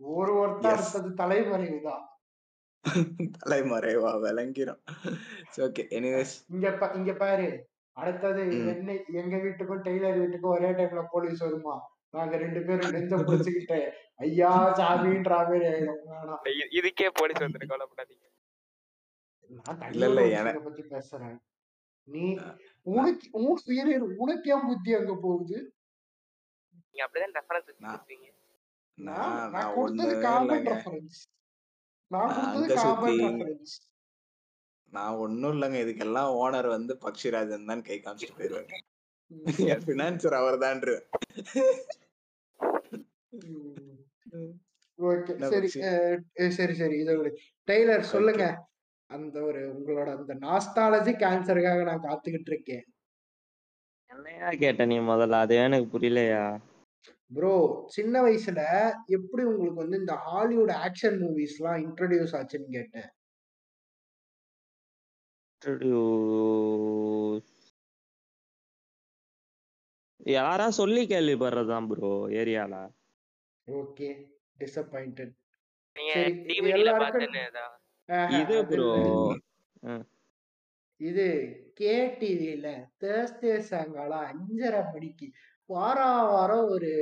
[0.00, 2.04] ஒரு ஒருத்தர் அடுத்தது தலைமறைவுதான்
[3.36, 4.80] தலைமறைவா விளங்கிரும்.
[5.66, 7.46] ஓகே எனிவேஸ் இங்க இங்க பாரு.
[7.96, 8.42] அடுத்தது.
[8.72, 11.76] என்ன எங்க வீட்டுக்கும் டெய்லர் வீட்டுக்கும் ஒரே டைம்ல போலீஸ் வருமா?
[12.10, 13.78] நாங்க ரெண்டு பேரும் நெஞ்ச பிடிச்சுக்கிட்டு
[14.24, 15.70] ஐயா சாமின்ற மாதிரி
[16.78, 18.26] இதுக்கே போலீஸ் கவலைப்படாதீங்க
[19.50, 21.34] நான் இல்ல இல்ல பத்தி பேசுறேன்.
[22.08, 22.24] நீ
[22.86, 23.26] உனக்கு
[23.80, 25.58] இரு, இரு, உனக்கு ஏன் புத்தி அங்க போகுது?
[26.84, 28.30] நீங்க அப்படிதான் ரெஃபரன்ஸ் வச்சு
[28.98, 30.70] நான் நான் கொடுத்தது இல்லைங்க.
[30.72, 31.20] ரெஃபரன்ஸ்
[32.10, 33.74] நான் கொடுத்தது ரெஃபரன்ஸ்
[35.24, 35.78] ஒண்ணும் இல்லைங்க.
[35.84, 38.74] இதுக்கெல்லாம் ஓனர் வந்து பக்ஷிராஜன் தான் கை காமிச்சிட்டு போயிருவாங்க
[39.72, 40.58] என் பினான்சர் அவர்
[44.98, 45.32] ஓகே.
[45.34, 45.68] என்ன சரி
[46.58, 46.96] சரி சரி.
[47.02, 47.14] இதை
[47.68, 48.44] டெய்லர் சொல்லுங்க.
[48.44, 48.73] ஓகே
[49.06, 52.84] அந்த ஒரு உங்களோட அந்த நாஸ்டாலஜி கேன்சருக்காக நான் காத்துக்கிட்டு இருக்கேன்.
[54.08, 55.30] என்னையா கேட்ட நீ முதல்ல?
[55.30, 56.60] அது எனக்கு புரியலையா?
[57.34, 63.08] ப்ரோ சின்ன வயசுல எப்படி உங்களுக்கு வந்து இந்த ஹாலிவுட் ஆக்ஷன் மூவிஸ்லாம் இன்ட்ரடியூஸ் ஆச்சுன்னு கேட்டேன்.
[65.64, 67.42] Introduce-
[70.16, 72.88] யாரா சொல்லி கேள்விப்படுறதுதான் ப்ரோ ஏரியால.
[73.66, 75.32] ஓகே டிசப்பாயிண்டட்
[75.92, 78.88] நீங்க எல்லாருக்கும் பார்த்தேன்னு இது ப்ரோ
[80.96, 81.26] இது
[81.74, 82.66] கே டிவில
[83.00, 85.30] தேர்ஸ்டே சாயங்காலம் அஞ்சரை மணிக்கு
[85.66, 86.92] வாரம் வாரம் ஒரு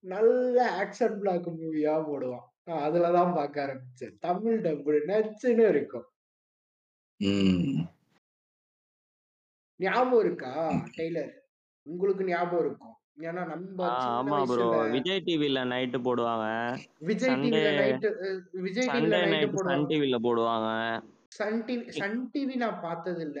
[0.00, 2.46] நல்ல ஆக்ஷன் பிளாக் மூவியா போடுவான்.
[2.66, 4.18] அதுலதான் பார்க்க ஆரம்பிச்சேன்.
[4.18, 6.06] தமிழ் டப்பு நச்சுன்னு இருக்கும்.
[7.20, 7.78] ம்.
[9.76, 10.52] ஞாபகம் இருக்கா
[10.96, 11.32] டெய்லர்?
[11.82, 16.46] உங்களுக்கு ஞாபகம் இருக்கும் ஏன்னா நம்ம ஆமா ப்ரோ விஜய் டிவில நைட்டு போடுவாங்க.
[17.08, 18.08] விஜய் டிவில நைட்டு
[18.66, 19.86] விஜய் டிவில நைட் சன் போடுவாங்க.
[19.90, 20.68] டிவில போடுவாங்க.
[21.38, 23.40] சன் டிவி சன் டிவி நான் பார்த்தது இல்ல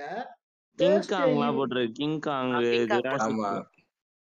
[0.78, 1.60] கிங் காங்லாம்
[1.90, 3.50] கிங் காங் ஆமா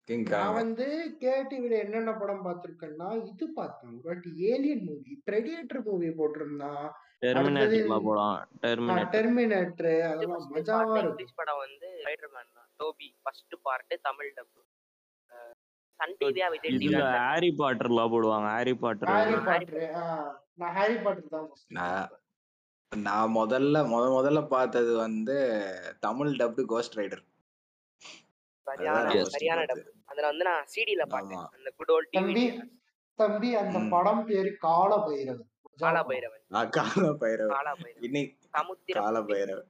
[0.07, 0.87] கிங் நான் வந்து
[1.21, 3.95] கே டிவில என்னென்ன படம் பார்த்திருக்கேன்னா இது பார்த்தேன்.
[4.05, 6.85] But alien movie predator movie போட்டிருந்தான்
[7.23, 10.99] டெர்மினேட்டர்ல போடுவான் டெர்மினேட்டர் டெர்மினேட்டர் அதெல்லாம் மஜாவா
[11.39, 12.69] படம் வந்து ஸ்பைடர்மேன் தான்.
[12.79, 14.53] Tobey first part Tamil dub
[15.99, 18.47] Sun டிவியா Vijay டிவியா ஹாரி பாட்டர்ல போடுவாங்க.
[18.55, 19.83] ஹாரி பாட்டர் ஹாரி பாட்டர்
[20.61, 22.11] நான் ஹாரி பாட்டர் தான்
[22.91, 25.35] நான் முதல்ல முத முதல்ல பார்த்தது வந்து
[26.05, 27.23] தமிழ் டப்டு கோஸ்ட் ரைடர்
[29.33, 29.81] சரியான டப்
[30.11, 31.45] அதுல வந்து நான் சிடில பார்த்தேன்.
[31.55, 32.45] அந்த குட் ஓல்ட் தம்பி டிவி
[33.19, 35.43] தம்பி அந்த படம் பேரு கால பைரவன்
[35.83, 39.29] காலா பைரவன் கால பைரவன் இன்னைக்கு சமுத்திர கால புத்திரன்.
[39.31, 39.67] பைரவர்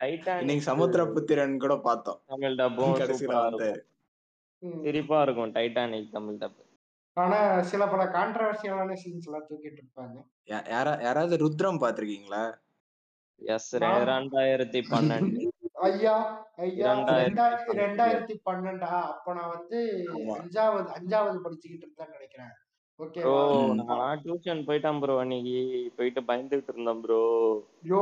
[0.00, 2.20] இன்னைக்கு டைட்டானிக் சமுத்திரபுத்திரன் கூட பார்த்தோம்.
[2.32, 3.80] தமிழ் டப்பும் கடைசியில சூப்பரா வந்தாரு.
[4.62, 4.82] ம்.
[4.82, 6.60] சிரிப்பா இருக்கும் டைட்டானிக் தமிழ் டப்
[7.16, 10.18] ஆனா சில பல கான்ட்ரவர்சியலான சீன்ஸ் எல்லாம் தூக்கிட்டு இருப்பாங்க.
[10.46, 12.44] யா- யாரா யாராவது ருத்ரம் பாத்திருக்கீங்களா
[13.36, 15.48] எஸ் நான் ரெண்டாயிரத்தி பன்னெண்டு.
[15.72, 16.16] ஐயா
[16.56, 17.82] ஐயா இரண்டாயிரத்தி ரெண்டாயிரத்தி பன்னெண்டு.
[17.82, 18.90] ரெண்டாயிரத்தி பன்னெண்டா?
[19.02, 20.34] அப்ப நான் வந்து ஆமா.
[20.36, 22.52] அஞ்சாவது அஞ்சாவது படிச்சுக்கிட்டு இருந்தேன்னு நினைக்கிறேன்.
[23.00, 23.38] ப்ரோ ஓகேவா
[23.80, 25.54] நான் டியூஷன் போயிட்டேன் ப்ரோ அன்னைக்கு
[25.96, 27.20] போயிட்டு பயந்துகிட்டு இருந்தேன் ப்ரோ
[27.84, 28.00] யோ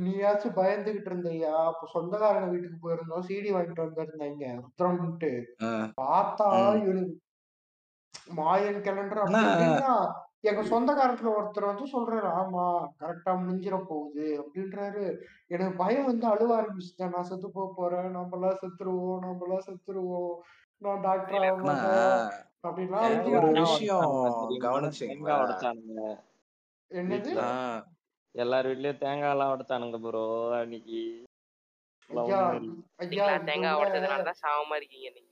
[0.00, 1.52] நீயாச்சும் பயந்துகிட்டு இருந்தியா?
[1.66, 5.30] அப்ப சொந்தக்காரங்க வீட்டுக்கு போயிருந்தோம் சிடி வாங்கிட்டு வந்திருந்தாங்க ருத்ரம்ட்டு
[5.62, 5.68] ஆ,
[6.00, 6.80] பார்த்தா ம்.
[6.82, 7.16] இவனுக்கு
[8.38, 9.94] மாயன் கேலண்டர் ஆனா அப்படி இப்படின்னா
[10.44, 12.64] எங்க சொந்தக்காரத்துல ஒருத்தர் வந்து சொல்றாரு ஆமா
[13.00, 15.04] கரெக்டா முடிஞ்சிட போகுது அப்படின்றாரு.
[15.50, 20.34] எனக்கு பயம் வந்து அழுவ ஆரம்பிச்சுட்டேன் நான் செத்து போக போறேன் நம்மளாம் செத்துருவோம் நம்மளாம் செத்துருவோம்.
[20.82, 22.48] நான் டாக்டர் ஆக ஆனா மாட்டேன்
[23.60, 24.14] விஷயம்
[24.64, 25.36] கவனிச்சீங்களா
[28.34, 30.24] எல்லார் வீட்லயும் தேங்காய் எல்லாம் உடைச்சானுங்க ப்ரோ
[30.58, 31.00] அன்னைக்கு.
[33.46, 35.28] தேங்காய் உடைச்சதுனாலதான் சாவமா இருக்கீங்க நீங்க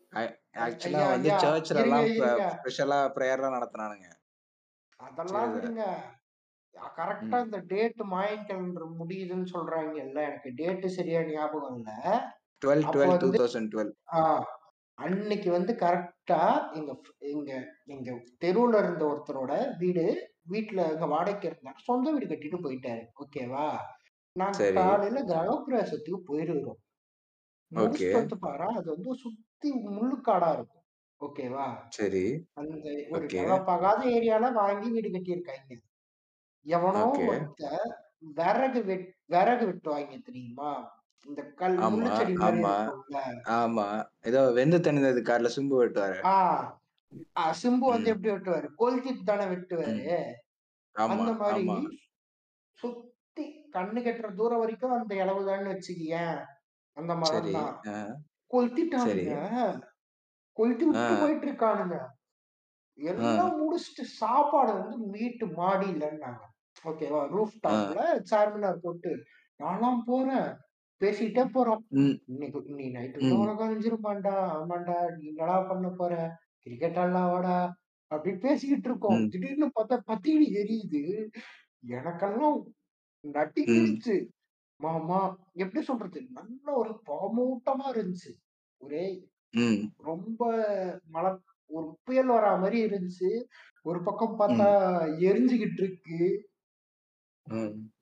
[0.64, 1.30] ஆக்சுவலா வந்து
[1.78, 2.06] எல்லாம்
[2.54, 4.08] ஸ்பெஷலா பிரேயர்லாம் நடத்துனானுங்க.
[5.00, 5.52] அதெல்லாம்
[6.96, 8.30] கரெக்டா இந்த டேட் மாய
[8.98, 11.90] முடியுதுன்னு சொல்றாங்க இல்ல எனக்கு டேட் சரியா ஞாபகம் இல்ல.
[12.62, 13.92] 12 12 2012
[14.98, 16.40] அன்னைக்கு வந்து கரெக்டா
[16.72, 17.50] எங்க ஃப்- எங்க
[17.86, 20.04] எங்க தெருவுல இருந்த ஒருத்தரோட வீடு
[20.50, 21.76] வீட்டுல எங்க வாடகைக்கு இருந்தார்.
[21.84, 23.06] சொந்த வீடு கட்டிட்டு போயிட்டாரு.
[23.20, 23.66] ஓகேவா
[24.36, 26.76] நாங்க காலையில கிரகப்பிரவேசத்துக்கு
[27.72, 30.84] முடிச்சுட்டு வந்து பாரு அது வந்து சுத்தி முள்ளுக்காடா இருக்கும்.
[31.20, 32.24] ஓகேவா சரி.
[32.52, 33.26] அந்த ஒரு
[33.66, 35.72] ஆகாத ஏரியால வாங்கி வீடு கட்டியிருக்காங்க.
[36.66, 37.90] எவனோ ஓகே ஒருத்தன்
[38.36, 40.70] விறகு வெட் விறகு வெட்டுவாங்க தெரியுமா?
[41.26, 42.74] இந்த கல் ஆமா மாதிரி ஆமா.
[42.80, 43.20] இருக்கும்ல.
[43.56, 43.86] ஆமா.
[44.24, 46.18] ஏதோ வெந்து தணிந்தது கார்ல சிம்பு வெட்டுவாரு.
[46.30, 46.66] ஆஹ்
[47.36, 48.12] ஆஹ் சிம்பு வந்து ம்.
[48.14, 48.68] எப்படி வெட்டுவாரு?
[48.78, 50.18] கொளுத்திட்டு தானே வெட்டுவாரு.
[50.96, 51.76] ஆமா அந்த மாதிரி ஆமா.
[52.78, 56.36] சுத்தி கண்ணு கெட்டுற தூரம் வரைக்கும் அந்த இளவுதான்னு வச்சுக்கியேன்
[56.96, 58.14] அந்த மரம் சரி தான் ஆ, சரி.
[58.50, 59.34] கொளுத்திட்டானுங்க
[60.56, 60.90] கொளுத்தி ஆ.
[60.90, 62.14] விட்டு போயிட்டு இருக்கானுங்க ஆ.
[62.98, 66.42] எல்லாம் முடிச்சுட்டு சாப்பாடு வந்து வீட்டு மாடியிலன்னாங்க.
[66.84, 67.20] ஓகேவா?
[67.32, 67.60] ரூஃப் ஆ.
[67.66, 68.00] டாப்ல
[68.30, 69.12] சார்மினார் போட்டு
[69.60, 70.48] நான்லாம் போறேன்.
[71.00, 71.88] பேசிட்டே போறோம்.
[71.88, 72.20] ம்.
[72.26, 73.38] இன்னைக்கு நீ நைட்டு ம்.
[73.38, 76.36] உனக்கு அழிஞ்சிருமாண்டா ஆமாண்டா நீ என்னடா பண்ண போற?
[76.58, 77.76] கிரிக்கெட் ஆடலாம் வாடா
[78.14, 79.22] அப்படின்னு பேசிக்கிட்டு இருக்கோம்.
[79.22, 79.28] ம்.
[79.28, 81.28] திடீர்னு பார்த்தா பத்தினி எரியுது.
[81.88, 82.62] எனக்கெல்லாம்
[83.20, 83.30] ம்.
[83.32, 84.26] நட்டிக்கிடுச்சு
[84.76, 86.26] மாமா எப்படி சொல்றது?
[86.30, 88.32] நல்ல ஒரு பாமூட்டமா இருந்துச்சு.
[88.76, 89.92] ஒரே ம்.
[89.96, 90.42] ரொம்ப
[91.10, 93.44] மழை ஒரு புயல் வரா மாதிரி இருந்துச்சு.
[93.82, 94.68] ஒரு பக்கம் பார்த்தா
[95.06, 95.20] ம்.
[95.20, 96.48] எரிஞ்சுகிட்டு இருக்கு.
[97.42, 97.92] ம்.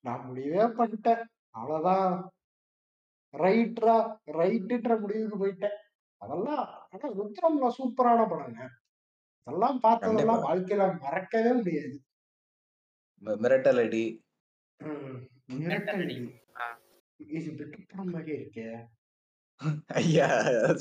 [0.00, 1.24] நான் முடிவே பண்ணிட்டேன்.
[1.50, 2.33] அவ்வளவுதான்.
[3.42, 3.96] ரைட்ரா
[4.38, 5.78] ரைட்டுன்ற முடிவுக்கு போயிட்டேன்.
[6.20, 8.60] அதெல்லாம் ஆனா ருத்ரம்ல சூப்பரான படங்க.
[9.46, 11.96] அதெல்லாம் பார்த்ததெல்லாம் வாழ்க்கையில மறக்கவே முடியாது.
[13.44, 14.04] மிரட்டல் அடி.
[15.60, 16.04] மிரட்டல்.
[17.20, 17.50] இது
[18.38, 18.68] இருக்கே.
[20.00, 20.28] ஐயா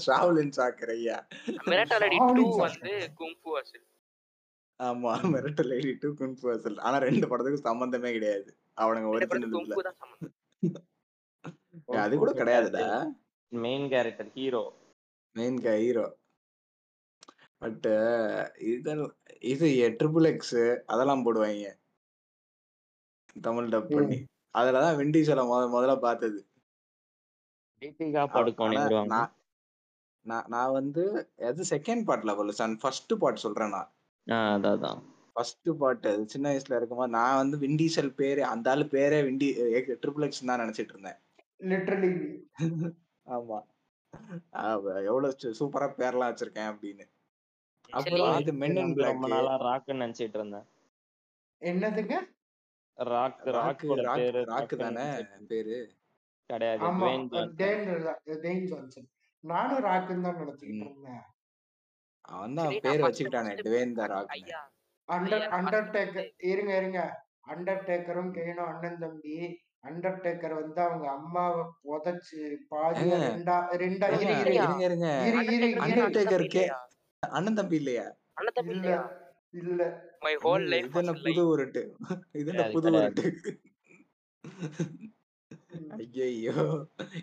[0.05, 1.17] ஷாவ்லின் சாக்கர் ஐயா.
[1.69, 2.17] மிரட்டல் அடி
[2.61, 3.85] வந்து குங்ஃபு அசில்
[4.79, 8.49] ஆமா மிரட்டல் அடி டூ குன்ஃபு அசல் ஆனா ரெண்டு படத்துக்கும் சம்பந்தமே கிடையாது.
[8.83, 10.33] அவனுங்க ரெண்டு படத்துக்கு ஒரிஜினல் இதுல குங்ஃபு தான் சம்மந்தம்
[11.89, 12.85] அது கூட கிடையாதுடா.
[13.51, 14.63] Main character hero
[15.35, 16.05] main hero
[17.61, 17.85] but
[18.71, 19.13] இதெல்லாம்
[19.51, 19.67] இது
[19.99, 21.69] ட்ரிபிள் எக்ஸ் அதெல்லாம் போடுவாங்க
[23.35, 23.93] தமிழ் டப்.
[23.93, 24.17] பண்ணி.
[24.55, 26.39] அதுலதான் விண்டீசல முத முதல்ல பார்த்தது.
[29.13, 29.31] நான்
[30.25, 31.03] நான் நான் வந்து
[31.49, 33.89] அது செகண்ட் பார்ட்ல போல சன் ஃபர்ஸ்ட் பார்ட் சொல்றேன் நான்.
[34.27, 34.99] ஆ அதான்
[35.35, 39.47] ஃபர்ஸ்ட் பார்ட் சின்ன வயசுல இருக்கும்போது நான் வந்து விண்டீசல் பேரு அந்த ஆளு பேரே விண்டி
[40.03, 41.19] ட்ரிபிள் எக்ஸ் தான் நினைச்சிட்டு இருந்தேன்.
[41.59, 42.11] லிட்டரலி
[43.25, 43.59] ஆமா.
[45.09, 47.05] எவ்வளவு சூப்பரா பேர்லாம் வச்சிருக்கேன் அப்படின்னு.
[47.89, 50.67] அப்புறம் இது மென் இன் பிளாக் நாளா ராக்குன்னு நினைச்சிட்டு இருந்தேன்.
[51.61, 52.15] என்னதுங்க?
[52.97, 55.47] ராக் ராக் பேரு ராக்கு ராக்குன்னு தானே நினைச்சிட்டு.
[55.51, 55.77] பேரு?
[56.49, 56.81] கிடையாது
[59.43, 60.87] நானும் ராக்குன்னு தான் நினைச்சுக்கிட்டு ம்.
[60.87, 61.23] இருந்தேன்.
[62.29, 64.61] அவன் தான் பேர் வச்சுக்கிட்டானே டுவேன் த ராக்னு ஐயா
[65.09, 65.47] அண்டர் ஐயா.
[65.47, 66.99] நான் அண்டர் ஃபர்ஸ்ட் டேக்கர் இருங்க இருங்க.
[67.47, 69.37] அண்டர் டேக்கரும் கெயினும் அண்ணன் தம்பி
[69.83, 72.39] அண்டர் டேக்கர் வந்து அவங்க அம்மாவை புதைச்சு
[72.71, 74.53] பாதியா ஏங்க ரெண்டா ரெண்டா இரு இரு.
[74.55, 75.07] இருங்க இருங்க.
[75.29, 76.63] இரு இரு அண்டர்டேக்கர் இரு.
[76.63, 76.71] அண்டர்டேக்கர்
[77.23, 78.05] அண்ணன் தம்பி இல்லையா?
[78.37, 79.01] அண்ணன் தம்பி இல்லையா?
[79.53, 79.81] இல்ல
[80.23, 81.81] மை ஹோல் லைஃப் இது என்ன வாஸ் புது உருட்டு.
[82.41, 83.25] இது புது உருட்டு.
[85.95, 86.53] ஐயோ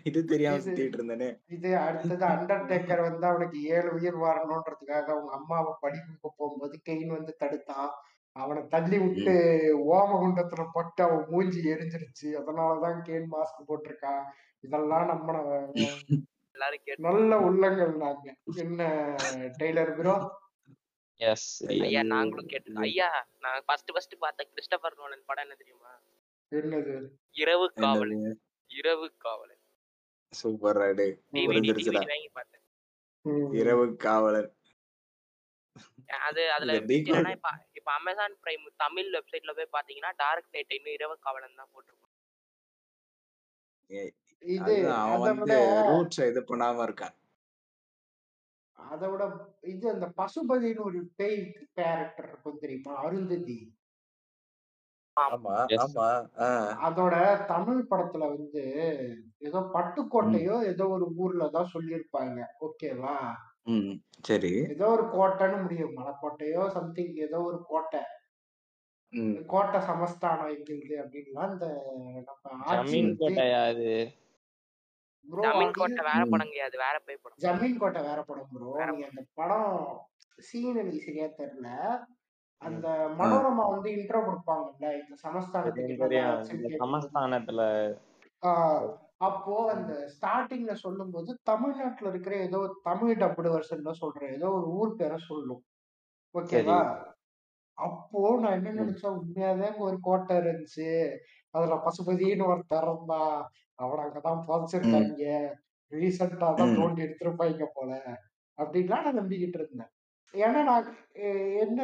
[0.09, 1.29] இது தெரியாம சுத்திட்டு இருந்தேனே.
[1.55, 7.33] இது அடுத்தது அண்டர் டேக்கர் வந்து அவனுக்கு ஏழு உயிர் வரணுன்றதுக்காக அவங்க அம்மாவை படிப்புக்கு போகும்போது கெயின் வந்து
[7.41, 7.91] தடுத்தான்.
[8.35, 9.33] அவனை தள்ளி விட்டு
[9.95, 12.27] ஓமகுண்டத்துல பட்டு அவன் மூஞ்சி எரிஞ்சிருச்சு.
[12.41, 14.23] அதனாலதான் கெயின் மாஸ்க் போட்டிருக்கான்.
[14.65, 15.35] இதெல்லாம் நம்ம
[16.55, 18.27] எல்லாரும் கேட்டு நல்ல உள்ளங்கள் நாங்க.
[18.63, 18.81] என்ன
[19.59, 20.15] டெய்லர் ப்ரோ
[21.19, 21.49] எஸ்
[21.87, 23.09] ஐயா நாங்களும் கேட்டு ஐயா
[23.43, 25.91] நான் ஃபர்ஸ்ட் ஃபர்ஸ்ட் பார்த்த கிறிஸ்டபர் நோலன் படம் என்ன தெரியுமா?
[26.51, 26.95] என்னது?
[27.41, 28.31] இரவு என்னது?
[28.79, 29.61] இரவு காவலன்.
[30.33, 31.07] சூப்பர் ராடு.
[33.61, 34.49] இரவு காவலர்
[36.27, 36.71] அது அதுல
[37.81, 42.13] இப்ப அமேசான் பிரைம் தமிழ் வெப்சைட்ல போய் பாத்தீங்கன்னா டார்க் நைட் இன்னும் இரவு காவலன் தான் போட்டிருக்கும்.
[45.07, 45.55] அவன் வந்து
[45.89, 47.15] ரூட்ஸ் இது பண்ணாம இருக்கான்.
[48.77, 49.23] அதை விட
[49.63, 51.41] இது அந்த பசுபதினு ஒரு பேய்
[51.75, 52.93] கேரக்டர் இருக்கும் தெரியுமா?
[53.03, 53.59] அருந்ததி.
[55.17, 55.55] ஆமா.
[55.77, 56.07] ஆமா
[56.85, 57.15] அதோட
[57.45, 58.63] தமிழ் படத்துல வந்து
[59.41, 62.37] ஏதோ பட்டுக்கோட்டையோ ஏதோ ஒரு ஊர்ல தான் சொல்லியிருப்பாங்க.
[62.67, 63.15] ஓகேவா?
[63.67, 64.51] ம், சரி.
[64.69, 65.93] ஏதோ ஒரு கோட்டைன்னு முடியும்.
[65.97, 68.01] மலைக்கோட்டையோ சம்திங் ஏதோ ஒரு கோட்டை.
[69.13, 71.67] ம், கோட்டை சமஸ்தானம் எங்கிருது அப்படின்லாம் இந்த
[72.21, 73.89] நம்ம ஆட்சி ஜமீன் வந்து கோட்டையா அது.
[75.27, 76.77] ப்ரோ ஜமீன் அது கோட்டை வேற ம், படம் கிடையாது.
[76.83, 79.11] வேற பேய் படம் ஜமீன் கோட்டை வேற படம் ப்ரோ வேற நீங்க படம்.
[79.13, 79.69] அந்த படம்
[80.47, 82.07] சீன் எனக்கு சரியா ம்.
[82.61, 82.87] அந்த
[83.19, 87.61] மனோரமா வந்து இன்ட்ரோ கொடுப்பாங்கல்ல இந்த சமஸ்தானத்துக்கு தெரியும் என்னென்ன தெரியும் ஆச்சுன்னு இந்த கேட்கும்போது சமஸ்தானத்துல
[88.43, 88.85] ஆஹ்
[89.21, 89.55] அப்போ.
[89.71, 94.95] அந்த ஸ்டார்டிங்ல சொல்லும்போது தமிழ்நாட்டுல இருக்கிற ஏதோ ஒரு தமிழ் டப்புடு வருஷன் தான் சொல்றேன் ஏதோ ஒரு ஊர்
[94.95, 95.63] பேரை சொல்லும்.
[96.35, 96.79] ஓகேவா?
[97.77, 98.81] அப்போ நான் என்ன.
[98.81, 99.17] நினைச்சேன்?
[99.19, 100.89] உண்மையாவே ஒரு கோட்டை இருந்துச்சு.
[101.53, 103.21] அதுல பசுபதினு ஒருத்தர் இருந்தா
[103.75, 105.23] அவனை அங்கதான் புதைச்சிருக்காங்க.
[105.91, 107.91] ரீசெண்டா தான் தோண்டி எடுத்திருப்பாங்க போல
[108.57, 109.91] அப்படின்லாம் நான் நம்பிக்கிட்டு இருந்தேன்.
[110.33, 110.85] ஏன்னா நான்
[111.59, 111.79] என்ன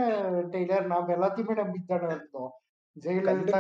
[0.53, 0.85] டெய்லர்?
[0.85, 2.51] நாம எல்லாத்தையுமே நம்பித்தானே இருந்தோம்.
[2.97, 3.59] ஜெயலலிதா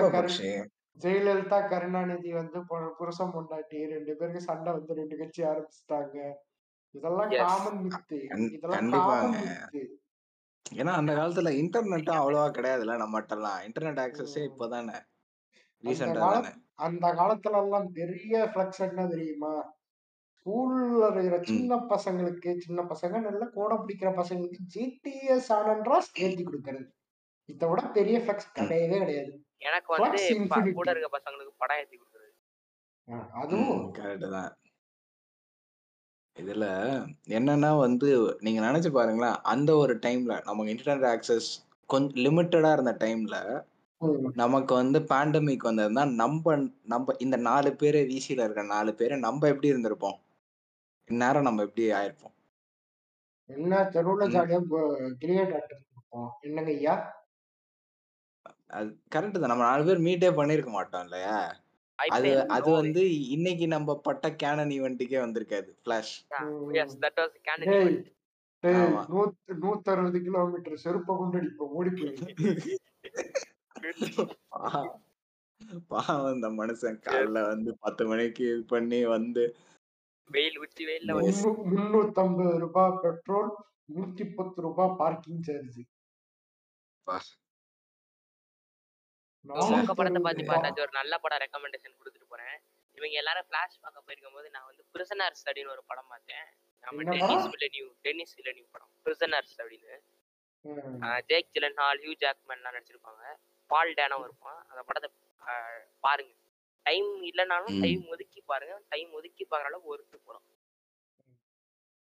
[0.99, 6.33] ஜெயலலிதா கருணாநிதி வந்து பு- புருஷன் பொண்டாட்டி ரெண்டு பேருக்கு சண்டை வந்து ரெண்டு கட்சி ஆரம்பிச்சிட்டாங்க.
[6.91, 8.91] இதெல்லாம் காமன் மித்து இதெல்லாம் கண்டிப்பாங்க.
[8.91, 9.85] காமன் மித்து
[10.75, 14.99] ஏன்னா அந்த காலத்துல இன்டர்நெட்டும் அவ்வளவா கிடையாதுல்ல நம்மகிட்டலாம் இன்டர்நெட் ஆக்சஸே இப்பதானே.
[16.73, 19.75] அந்த காலத்துல எல்லாம் பெரிய ஃபிளக்ஸ் என்ன தெரியுமா?
[20.35, 26.87] ஸ்கூல்ல இருக்கிற சின்ன பசங்களுக்கு சின்ன பசங்க நல்ல கூட பிடிக்கிற பசங்களுக்கு ஜிடிஎஸ் ஆனன்றாஸ் ஏத்தி கொடுக்கறது.
[27.45, 29.46] இதை விட பெரிய ஃபிளக்ஸ் கிடையவே கிடையாது.
[29.61, 30.19] எனக்கு வந்து
[30.77, 32.33] கூட இருக்க பசங்களுக்கு படம் ஏத்தி கொடுக்குறது.
[33.41, 34.51] அதுவும் கரெக்ட் தான்.
[36.35, 36.65] இதுல
[37.37, 38.07] என்னன்னா வந்து
[38.41, 41.47] நீங்க நினைச்சு பாருங்களேன் அந்த ஒரு டைம்ல நமக்கு இன்டர்நெட் ஆக்சஸ்
[41.89, 43.37] கொஞ்சம் லிமிட்டடா இருந்த டைம்ல
[44.35, 49.71] நமக்கு வந்து பேண்டமிக் வந்ததுன்னா நம்ம நம்ம இந்த நாலு பேரு விசில இருக்க நாலு பேரு நம்ம எப்படி
[49.73, 50.17] இருந்திருப்போம்?
[51.09, 52.33] இந்நேரம் நம்ம எப்படி ஆயிருப்போம்?
[53.49, 54.59] என்ன தெருவுல ஜாலியா
[55.21, 56.95] கிரிக்கெட் ஆட்டு இருப்போம் என்னங்க ஐயா?
[58.69, 59.51] அது கரெக்ட் தான்.
[59.51, 61.37] நம்ம நாலு பேர் மீட்டே பண்ணிருக்க மாட்டோம் இல்லையா?
[61.99, 63.03] அது அது வந்து
[63.35, 66.11] இன்னைக்கு நம்ம பட்ட கேனன் ஈவெண்ட்டுக்கே வந்திருக்காது ஃபிளாஷ்
[66.81, 68.05] எஸ் தட் வாஸ் டேய் ஈவெண்ட்
[69.61, 71.91] நூத்தி அறுபது கிலோமீட்டர் செருப்பை கொண்டு அடிப்போம் ஓடி
[75.91, 79.43] பாவம் இந்த மனுஷன் காலைல வந்து பத்து மணிக்கு இது பண்ணி வந்து
[80.29, 81.41] வெயில் உச்சி வெயில்ல வந்து Yes.
[81.43, 83.51] முன்னூ- முன்னூத்தம்பது ரூபாய் பெட்ரோல்
[83.93, 85.79] நூத்தி பத்து ரூபாய் பார்க்கிங் சார்ஜ்.
[89.55, 92.55] உங்க படத்தை பார்த்து பார்த்தாச்சு ஒரு நல்ல படம் ரெக்கமெண்டேஷன் கொடுத்துட்டு போறேன்.
[92.97, 96.47] இவங்க எல்லாரும் ஃபிளாஷ் பார்க்க போயிருக்கும் போது நான் வந்து பிரிசனர்ஸ் அப்படின்னு ஒரு படம் பார்த்தேன்.
[96.83, 97.47] நம்ம டென்னிஸ்?
[97.53, 98.91] வில்லனியூ டென்னிஸ் வில்லனியூ படம்.
[99.05, 99.93] பிரிசனர்ஸ் அப்படின்னு
[101.29, 103.23] ஜேக் ஜிலன்ஹால் ஹியூ ஜாக்மேன்லாம் நடிச்சிருப்பாங்க.
[103.71, 104.59] பால் டேனும் இருப்பான்.
[104.69, 105.09] அந்த படத்தை
[106.05, 106.33] பாருங்க.
[106.85, 107.77] டைம் இல்லைனாலும்.
[107.85, 108.75] டைம் ஒதுக்கி பாருங்க.
[108.93, 110.45] டைம் ஒதுக்கி பார்க்குற அளவுக்கு ஒருத்து போறோம்.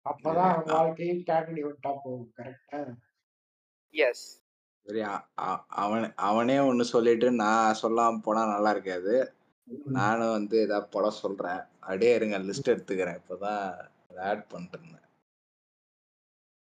[0.07, 2.81] அப்பதான் வாழ்க்கையும் கேண்டி விட்டா போகும் கரெக்டா
[3.95, 4.27] எஸ்
[4.85, 9.35] சரி அ- அ- அவன் அவனே ஒண்ணு சொல்லிட்டு நான் சொல்லாம போனா நல்லா இருக்காது.
[9.85, 11.59] நானும் வந்து ஏதாவது படம் சொல்றேன்.
[11.81, 13.21] அப்படியே இருங்க லிஸ்ட் எடுத்துக்கிறேன்.
[13.29, 15.03] இப்பதான் ஆட் பண்ணிட்டு இருந்தேன்.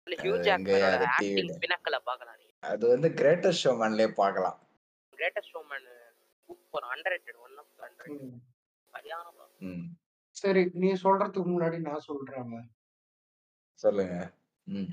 [0.07, 2.53] ஹியூ அது எங்க ஜாக்மேனோட அது ஆக்டிங் TV பினக்கலை பார்க்கலாம் நீங்க.
[2.59, 4.59] அது வந்து கிரேட்டஸ்ட் ஷோமேன்லயே பார்க்கலாம்.
[5.17, 5.87] Greatest showman
[6.45, 8.35] super underrated one of under ம்.
[8.91, 9.55] சரியான படம்.
[9.59, 9.95] ம்.
[10.29, 12.71] சரி நீ சொல்றதுக்கு முன்னாடி நான் சொல்றேன்
[13.73, 14.31] சொல்லுங்க.
[14.63, 14.91] ம்.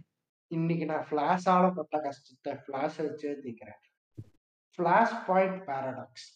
[0.53, 3.81] இன்னைக்கு நான் ஃபிளாஷால பட்ட கஷ்டத்தை ஃபிளாஷ் வச்சு எழுதிக்கிறேன்
[4.79, 6.27] ஃபிளாஷ் பாயிண்ட் பேரடாக்ஸ்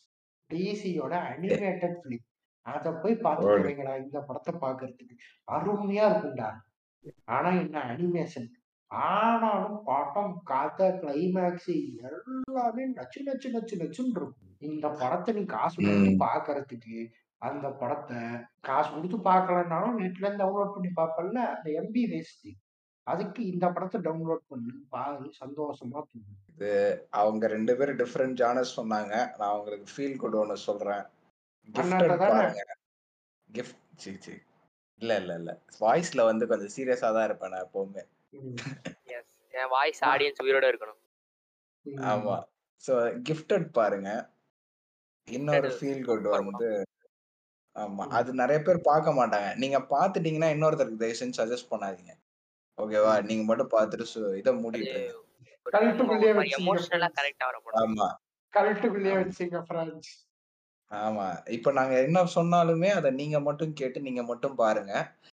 [0.50, 2.24] டிசியோட அனிமேட்டட் ஃபிலிம்
[2.66, 3.14] அதை போய்.
[3.56, 5.14] வரீங்களா இந்த படத்தை பார்க்கறதுக்கு.
[5.48, 6.48] அருமையா இருக்கும்டா.
[7.26, 8.48] ஆனா என்ன அனிமேஷன்
[8.90, 14.34] ஆனாலும் படம் கதை கிளைமேக்ஸ் எல்லாமே நச்சு நச்சு நச்சு நச்சுன்னு இருக்கும்.
[14.62, 16.20] இந்த படத்தை நீ காசு கொடுத்து ம்.
[16.20, 16.98] பார்க்கறதுக்கு
[17.42, 18.20] அந்த படத்தை
[18.60, 22.46] காசு கொடுத்து பார்க்கலனாலும் நெட்ல இருந்து டவுன்லோட் பண்ணி பார்ப்பல அந்த எம்பி வேஸ்ட்
[23.06, 26.72] அதுக்கு இந்த படத்தை டவுன்லோட் பண்ணு பாரு சந்தோஷமா தூங்கு.
[27.20, 29.14] அவங்க ரெண்டு பேரும் டிஃப்ரெண்ட் ஜானர்ஸ் சொன்னாங்க.
[29.38, 31.04] நான் அவங்களுக்கு ஃபீல் குட் ஒன்று சொல்றேன்.
[33.48, 34.34] Gift C C.
[35.02, 35.52] இல்ல இல்ல இல்ல.
[35.80, 38.04] வாய்ஸ்ல வந்து கொஞ்சம் சீரியஸா தான் இருப்பேன் நான் எப்பவுமே.
[39.54, 40.02] என் வாய்ஸ்.
[40.12, 41.00] ஆடியன்ஸ் உயிரோட இருக்கணும்.
[42.12, 42.36] ஆமா.
[42.82, 42.94] சோ
[43.28, 44.10] கிஃப்டட் பாருங்க.
[45.28, 46.68] இன்னொரு ஃபீல் குட் super வந்து
[47.76, 48.04] ஆமா.
[48.18, 49.48] அது நிறைய பேர் பார்க்க மாட்டாங்க.
[49.62, 52.12] நீங்க பாத்துட்டீங்கன்னா இன்னொருத்தருக்கு தயவு செஞ்சு சஜஸ்ட் பண்ணாதீங்க.
[52.78, 53.24] ஓகேவா.
[53.24, 54.96] நீங்க மட்டும் பார்த்துட்டு சு- இதை மூடிட்டு.
[56.34, 57.08] வச்சீங்க எமோஷனலா.
[57.14, 58.06] கரெக்ட் ஆகிற படம் ஆமா.
[58.52, 59.22] கழட்டுக்குள்ளேயே ஆமா.
[59.22, 60.12] வச்சுங்க ஃப்ரெண்ட்ஸ்
[60.90, 61.48] ஆமா.
[61.48, 64.92] இப்ப நாங்க என்ன சொன்னாலுமே அதை நீங்க மட்டும் கேட்டு நீங்க மட்டும் பாருங்க.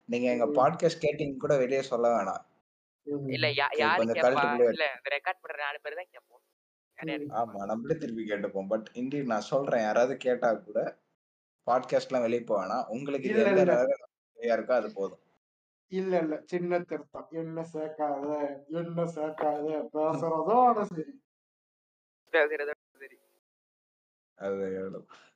[0.10, 0.46] நீங்க எங்க.
[0.50, 2.44] பாட்காஸ்ட் கேட்டீங்க கூட வெளியே சொல்ல வேணாம்.
[3.28, 4.14] இல்ல யாரு இல்ல
[5.10, 6.44] ரெக்கார்ட் பண்ற நாலு பேர் தான் கேட்போம்
[7.34, 8.68] ஆமா நம்மளே திருப்பி கேட்டுப்போம்.
[8.68, 10.80] பட் இண்டி நான் சொல்றேன் யாராவது கேட்டா கூட
[11.68, 13.64] பாட்காஸ்ட்லாம் வெளியே போவேனா உங்களுக்கு இது எந்த
[14.38, 15.22] இருக்கோ அது போதும்.
[15.92, 16.36] இல்ல இல்ல.
[16.46, 17.30] சின்ன திருத்தம்.
[17.42, 18.28] என்ன சேர்க்காத
[18.82, 21.06] என்ன சேர்க்காத பேசுறதோட சரி.
[24.38, 24.68] அது.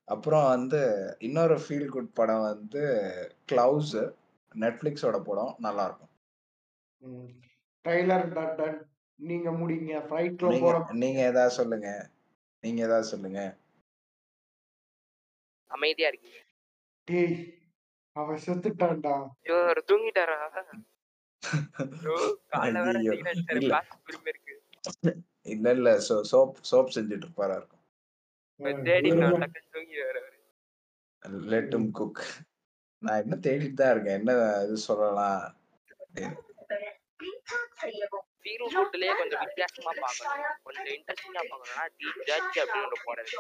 [0.08, 0.82] அப்புறம் வந்து
[1.20, 2.84] இன்னொரு ஃபீல் குட் படம் வந்து
[3.50, 3.96] கிளவுஸ்
[4.56, 6.12] நெட்ஃபிளிக்ஸோட படம் நல்லா இருக்கும்
[7.86, 8.26] ட்ரைலர்
[8.58, 8.78] டன்
[9.20, 9.94] நீங்க முடிங்க.
[10.08, 11.90] ஃப்ளைட்ல நீங்க போற நீங்க ஏதாவது சொல்லுங்க.
[12.64, 13.40] நீங்க ஏதாவது சொல்லுங்க.
[15.72, 16.40] அமைதியா இருக்கீங்க.
[17.08, 17.38] டேய்
[18.16, 19.14] அவன் செத்துட்டான்டா.
[19.44, 20.40] ஐயோ அவர் தூங்கிட்டாரா?
[23.60, 23.74] இல்ல.
[25.74, 25.90] இல்ல
[26.32, 27.82] சோப் சோப் செஞ்சுட்டு இருப்பாரா இருக்கும்
[30.02, 30.22] அவரு.
[31.52, 32.24] லெட்டும் குக்
[33.02, 34.18] நான் இன்னும் தேடிட்டு தான் இருக்கேன்.
[34.20, 34.34] என்ன
[34.66, 35.44] இது சொல்லலாம்.
[38.44, 40.56] ஃபீல் குட்லயே கொஞ்சம் வித்தியாசமா பார்க்கணும்.
[40.66, 43.32] கொஞ்சம் இன்ட்ரெஸ்டிங்கா பார்க்கணும்னா டி ஜட்ஜ் அப்படின்னு ஒரு படம்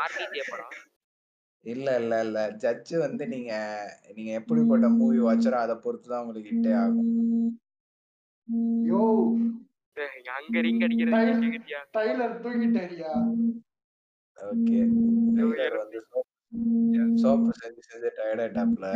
[0.00, 0.74] ஆர்டிஜே படம்.
[1.64, 2.38] இல்ல இல்ல இல்ல.
[2.56, 3.52] ஜட்ஜ் வந்து நீங்க
[4.14, 7.10] நீங்க எப்படிப்பட்ட மூவி வாட்சரோ அதை பொறுத்து தான் உங்களுக்கு ஹிட்டே ஆகும்.
[8.88, 9.02] யோ.
[10.36, 13.12] அங்க ரிங் அடிக்கிறது டைலர் தூங்கிட்டாரியா
[14.36, 14.78] ஓகே
[17.22, 18.86] சோப்பு செஞ்சு செஞ்சு டயர்ட் ஆயிட்டாப்ல.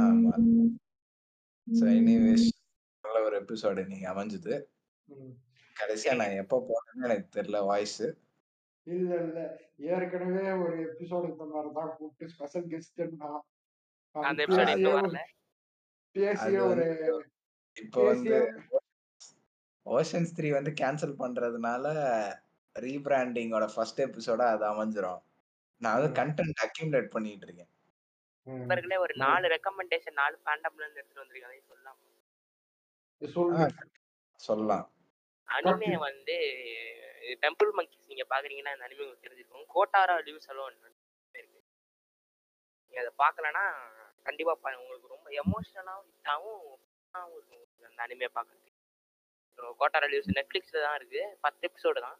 [0.00, 0.32] ஆமா.
[1.66, 2.46] ஸோ எனிவேஸ்
[3.04, 4.54] நல்ல ஒரு எபிசோடு நீங்க அமைஞ்சது.
[5.76, 8.00] கடைசியா நான் எப்போ போனேன்னு எனக்கு தெரியல வாய்ஸ்
[8.86, 9.58] இல்ல இல்ல.
[9.88, 13.42] ஏற்கனவே ஒரு எபிசோடு இந்த மாதிரி தான் கூப்பிட்டு ஸ்பெஷல் எபிசோடு
[16.16, 16.84] பேசியே ஒரு
[17.76, 18.50] இப்போ வந்து
[19.86, 21.86] ஓஷன்ஸ் த்ரீ வந்து கேன்சல் பண்றதுனால
[22.76, 25.22] ரீபிராண்டிங்கோட ஃபர்ஸ்ட் எபிசோட அது அமைஞ்சிரும்.
[25.80, 27.70] நான் வந்து கண்டென்ட் அக்யூமுலேட் பண்ணிட்டு இருக்கேன்.
[28.46, 28.58] ம்.
[28.58, 31.50] நண்பர்களே ஒரு நாலு ரெக்கமெண்டேஷன் நாலு ஃபேண்டம்ல இருந்து எடுத்துட்டு வந்திருக்காங்க.
[31.50, 31.66] அதையும்
[33.22, 33.72] சொல்லலாம்?
[34.40, 34.90] சொல்லலாம்.
[35.48, 36.36] அனிமே வந்து
[37.44, 39.66] டெம்பிள் மங்கிஸ் நீங்கள் பார்க்குறீங்கன்னா அந்த அனிமே உங்களுக்கு தெரிஞ்சிருக்கும்.
[39.74, 40.76] கோட்டாரா லிவ் சலோன்
[41.40, 41.60] இருக்கு.
[42.84, 43.64] நீங்கள் அதை பார்க்கலன்னா
[44.28, 46.64] கண்டிப்பாக பா உங்களுக்கு ரொம்ப எமோஷ்னலாகவும் இதாகவும்
[47.38, 48.66] இருக்கும் அந்த அனிமே பார்க்கறதுக்கு.
[49.80, 52.18] கோட்டாரா லிவ்ஸ் நெட்ஃப்ளிக்ஸில் தான் இருக்குது பத்து எபிசோடு தான்.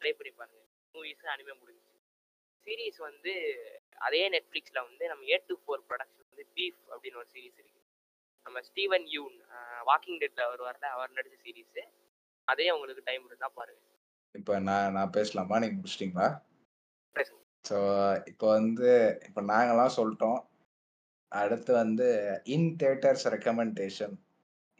[0.00, 1.94] ட்ரை பண்ணி பாருங்கள் மூவிஸ் அனிமே முடிஞ்சிச்சு.
[2.66, 3.32] சீரீஸ் வந்து
[4.06, 7.84] அதே நெட்ஃப்ளிக்ஸில் வந்து நம்ம ஏ டு ஃபோர் ப்ரொடக்ஷன் வந்து பீஃப் அப்படின்னு ஒரு சீரீஸ் இருக்குது
[8.46, 9.36] நம்ம ஸ்டீவன் யூன்
[9.90, 11.82] வாக்கிங் டேட்டில் அவர் வரல அவர் நடித்த சீரீஸு
[12.48, 13.82] அதே உங்களுக்கு டைம் இருந்தா பாருங்க.
[14.34, 15.58] இப்போ நான் நான் பேசலாமா?
[15.62, 16.28] நீங்க முடிச்சிட்டீங்களா.
[17.64, 17.78] ஸோ
[18.32, 18.90] இப்போ வந்து
[19.28, 20.40] இப்போ நாங்களாம் சொல்லிட்டோம்.
[21.32, 22.08] அடுத்து வந்து
[22.54, 24.14] இன் தேட்டர்ஸ் ரெக்கமெண்டேஷன்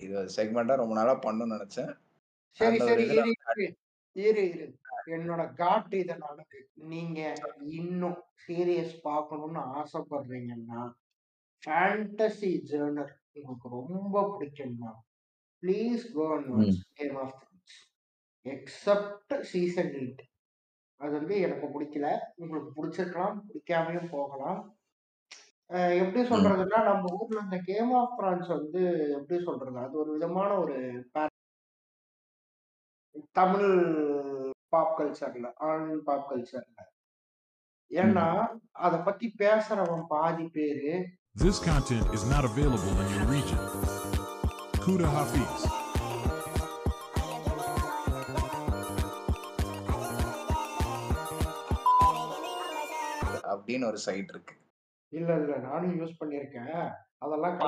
[0.01, 1.91] இது ஒரு செக்மெண்ட்டாக ரொம்ப நாளாக பண்ணணும்னு நினச்சேன்.
[2.59, 3.25] சரி சரி இரு
[3.57, 3.67] இரு
[4.17, 4.67] இரு இரு.
[5.17, 6.61] என்னோட காட்டு இதை நடக்கு
[6.93, 7.19] நீங்க
[7.79, 10.83] இன்னும் சீரியஸ் பார்க்கணும்னு ஆசைப்படுறீங்கன்னா
[11.63, 14.93] ஃபேண்டசி ஜேர்னர் உங்களுக்கு ரொம்ப பிடிக்கும்னா
[15.63, 17.37] please go and watch game of
[18.55, 20.23] except season eight
[21.01, 22.09] அது வந்து எனக்கு பிடிக்கல.
[22.35, 24.61] உங்களுக்கு பிடிச்சிருக்கலாம் பிடிக்காமையும் போகலாம்.
[25.71, 28.83] எப்படி சொல்றதுன்னா நம்ம ஊர்ல இந்த கேம் ஆஃப் த்ரான்ஸ் வந்து
[29.19, 29.79] எப்படி சொல்றது?
[29.79, 30.77] அது ஒரு விதமான ஒரு
[33.33, 33.71] தமிழ்
[34.69, 36.81] பாப் கல்ச்சர்ல ஆன் பாப் கல்ச்சர்ல
[37.91, 38.27] ஏன்னா
[38.87, 40.95] அத பத்தி பேசுறவன் பாதி பேரு
[41.45, 43.59] This content is not available in your region.
[44.85, 45.76] Kuda Hafiz.
[53.57, 54.55] அப்படின்னு ஒரு சைட் இருக்கு.
[55.09, 57.59] இல்ல இல்ல நானும் யூஸ் பண்ணிருக்கேன் அதெல்லாம்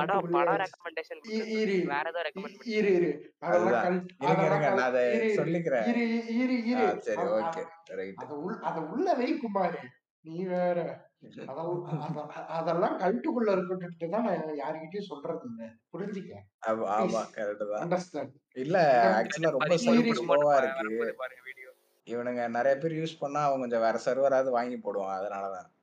[8.77, 9.77] உள்ள வை குமாரு.
[10.20, 11.07] நீ வேற.
[11.46, 15.72] அதெல்லாம் அத- அதெல்லாம் கழுத்துக்குள்ள இருக்கட்டுட்டு தான் நான் யாருக்கிட்டயும் சொல்றது இல்ல.
[15.92, 16.33] புரிஞ்சுக்க?
[16.68, 17.88] ஆமா கரெக்ட் தான்.
[17.88, 18.79] அண்டர்ஸ்டாண்ட் இல்ல
[19.22, 20.74] ஆக்சுவலா ரொம்ப ஸ்லோவா இருக்கு.
[20.74, 21.70] வரும்போது பாருங்க வீடியோ
[22.05, 25.77] இவனுங்க நிறைய பேர் யூஸ் பண்ணா அவங்க கொஞ்சம் வேற சர்வராவது வாங்கி போடுவான் அதனாலதான்.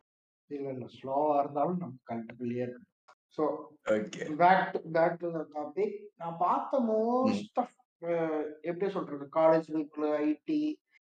[0.51, 0.85] இல்ல இல்ல.
[0.95, 2.91] ஸ்லோவா இருந்தாலும் நம்ம கழுத்துக்குள்ளேயே இருக்கு
[3.37, 3.43] so
[4.39, 7.73] back to back to the topic நான் பார்த்த மோஸ்ட் ஆஃப்
[8.63, 9.25] எப்படி சொல்றது?
[9.37, 10.61] காலேஜ் வீக்ல ஐடி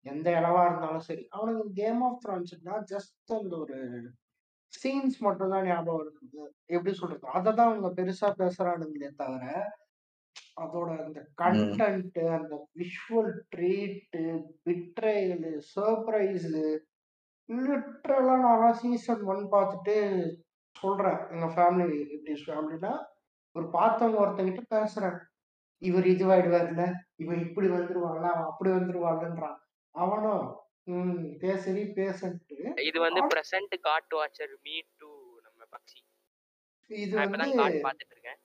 [0.06, 3.78] எந்த இடவா இருந்தாலும் சரி அவனுக்கு கேம் ஆஃப் த்ரான்ஸ்னா ஜஸ்ட் அந்த ஒரு
[4.74, 6.42] சீன்ஸ் மட்டும் தான் ஞாபகம் இருக்குது.
[6.70, 7.26] எப்படி சொல்றது?
[7.38, 9.46] அதை தான் அவங்க பெருசா பேசுறானுங்களே தவிர
[10.58, 14.22] அதோட அந்த கண்டென்ட் அந்த visual treat
[14.66, 16.48] betrayal surprise
[17.50, 19.96] literally நான் சீசன் ஒன் பார்த்துட்டு
[20.76, 22.94] சொல்றேன் எங்க ஃபேமிலி இப்படி ஃபேமிலினா
[23.56, 25.18] ஒரு பார்த்தவங்க ஒருத்தங்கிட்ட பேசுறேன்.
[25.82, 26.84] இவர் இதுவாயிடுவார்ல
[27.16, 29.58] இவன் இப்படி வந்துருவாங்களா அவன் அப்படி வந்துருவாங்கன்றான்
[29.96, 30.46] அவனும்
[30.94, 35.10] ம் பேசுறி பேசன்ட்டு இது வந்து present God watcher me to
[35.46, 36.00] நம்ம பக்ஷி.
[36.92, 38.40] இது நான் வந்து பார்த்துட்டு இருக்கேன்.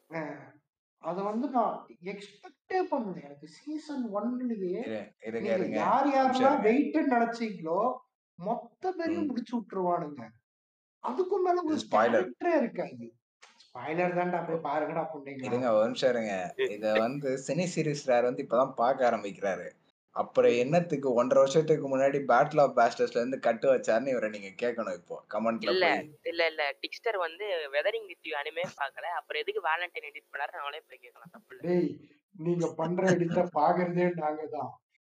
[1.02, 1.74] அத வந்து நான்
[2.12, 3.16] எக்ஸ்பெக்டே பண்ணல.
[3.26, 4.82] எனக்கு சீசன் ஒன்லயே
[5.80, 7.78] யார் யாரெல்லாம் வெயிட் நினைச்சீங்களோ
[8.38, 10.24] மொத்த பேரையும் முடிச்சு விட்டுருவானுங்க.
[11.04, 12.28] அதுக்கும் மேல உங்களுக்கு ஸ்பாய்லர்
[12.58, 13.06] இருக்காது.
[13.64, 16.34] ஸ்பாய்லர் தான்டா போய் பாருங்கடா புண்டைங்களா இருங்க ஒரு நிமிஷம் இருங்க.
[16.74, 19.66] இத வந்து சினி சீரிஸ் ரேர் வந்து இப்பதான் பார்க்க ஆரம்பிக்கிறாரு.
[20.16, 25.16] அப்புறம் என்னத்துக்கு ஒன்றரை வருஷத்துக்கு முன்னாடி பேட்டில் ஆஃப் பேஸ்டர்ஸ்ல இருந்து கட்டு வச்சாருன்னு இவரை நீங்க கேட்கணும் இப்போ.
[25.32, 25.86] கமெண்ட்ல இல்ல
[26.24, 26.64] இல்ல இல்ல.
[26.82, 29.08] டிக்ஸ்டர் வந்து வெதரிங் வித் யூ அனிமே பார்க்கல.
[29.18, 31.32] அப்புறம் எதுக்கு வேலண்டைன் எடிட் பண்ணாரு அவனே போய் கேட்கலாம்.
[31.34, 31.64] தப்பு இல்ல.
[31.66, 31.90] டேய்
[32.36, 34.70] நீங்க பண்ற எடிட்ட பாக்குறதே நாங்க தான்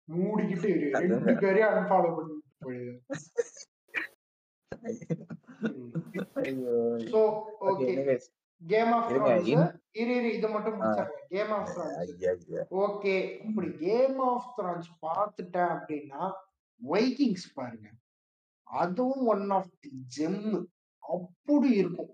[0.08, 0.70] மூடிக்கிட்டு.
[0.96, 1.34] ரெண்டு.
[1.42, 2.36] பேரையும் அன்ஃபாலோ ஐயோ
[7.10, 7.20] so
[7.68, 7.88] okay
[8.62, 9.48] Game of Thrones
[9.94, 12.10] இரு இரு இதை மட்டும் ஆ, முடிச்சிடுறேன் கேம் ஆஃப் த்ரான்ஸ்
[12.82, 16.22] ஓகே இப்படி கேம் ஆஃப் த்ரான்ஸ் பார்த்துட்டேன் அப்படின்னா
[16.82, 17.88] வைக்கிங்ஸ் பாருங்க
[18.68, 20.42] அதுவும் ஒன் ஆஃப் தி ஜெம்
[21.02, 22.12] அப்படி இருக்கும்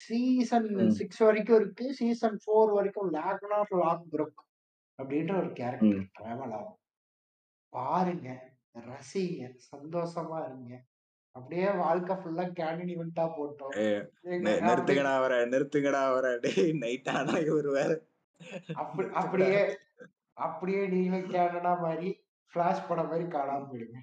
[0.00, 4.42] சீசன் சிக்ஸ் வரைக்கும் இருக்கு சீசன் ஃபோர் வரைக்கும் லேக்னார் லாக் புரோக்
[4.98, 6.80] அப்படின்ற ஒரு கேரக்டர் டிராவல் ஆகும்
[7.72, 8.28] பாருங்க
[8.88, 10.74] ரசிங்க சந்தோஷமா இருங்க.
[11.36, 13.72] அப்படியே வாழ்க்கை ஃபுல்லா கேனன் இவெண்டா போட்டோம்.
[14.66, 16.32] நிறுத்துங்கடா அவரை நிறுத்துங்கடா அவரை.
[16.36, 17.92] டேய் நைட் ஆனா இவர் வேற.
[19.20, 19.60] அப்படியே
[20.36, 22.08] அப்படியே நீங்களும் கேனனா மாதிரி
[22.52, 24.00] ஃபிளாஷ் படம் மாதிரி காணாம போயிடுங்க.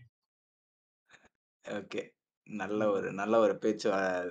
[1.66, 2.02] ஓகே.
[2.50, 3.88] நல்ல ஒரு நல்ல ஒரு பேச்சு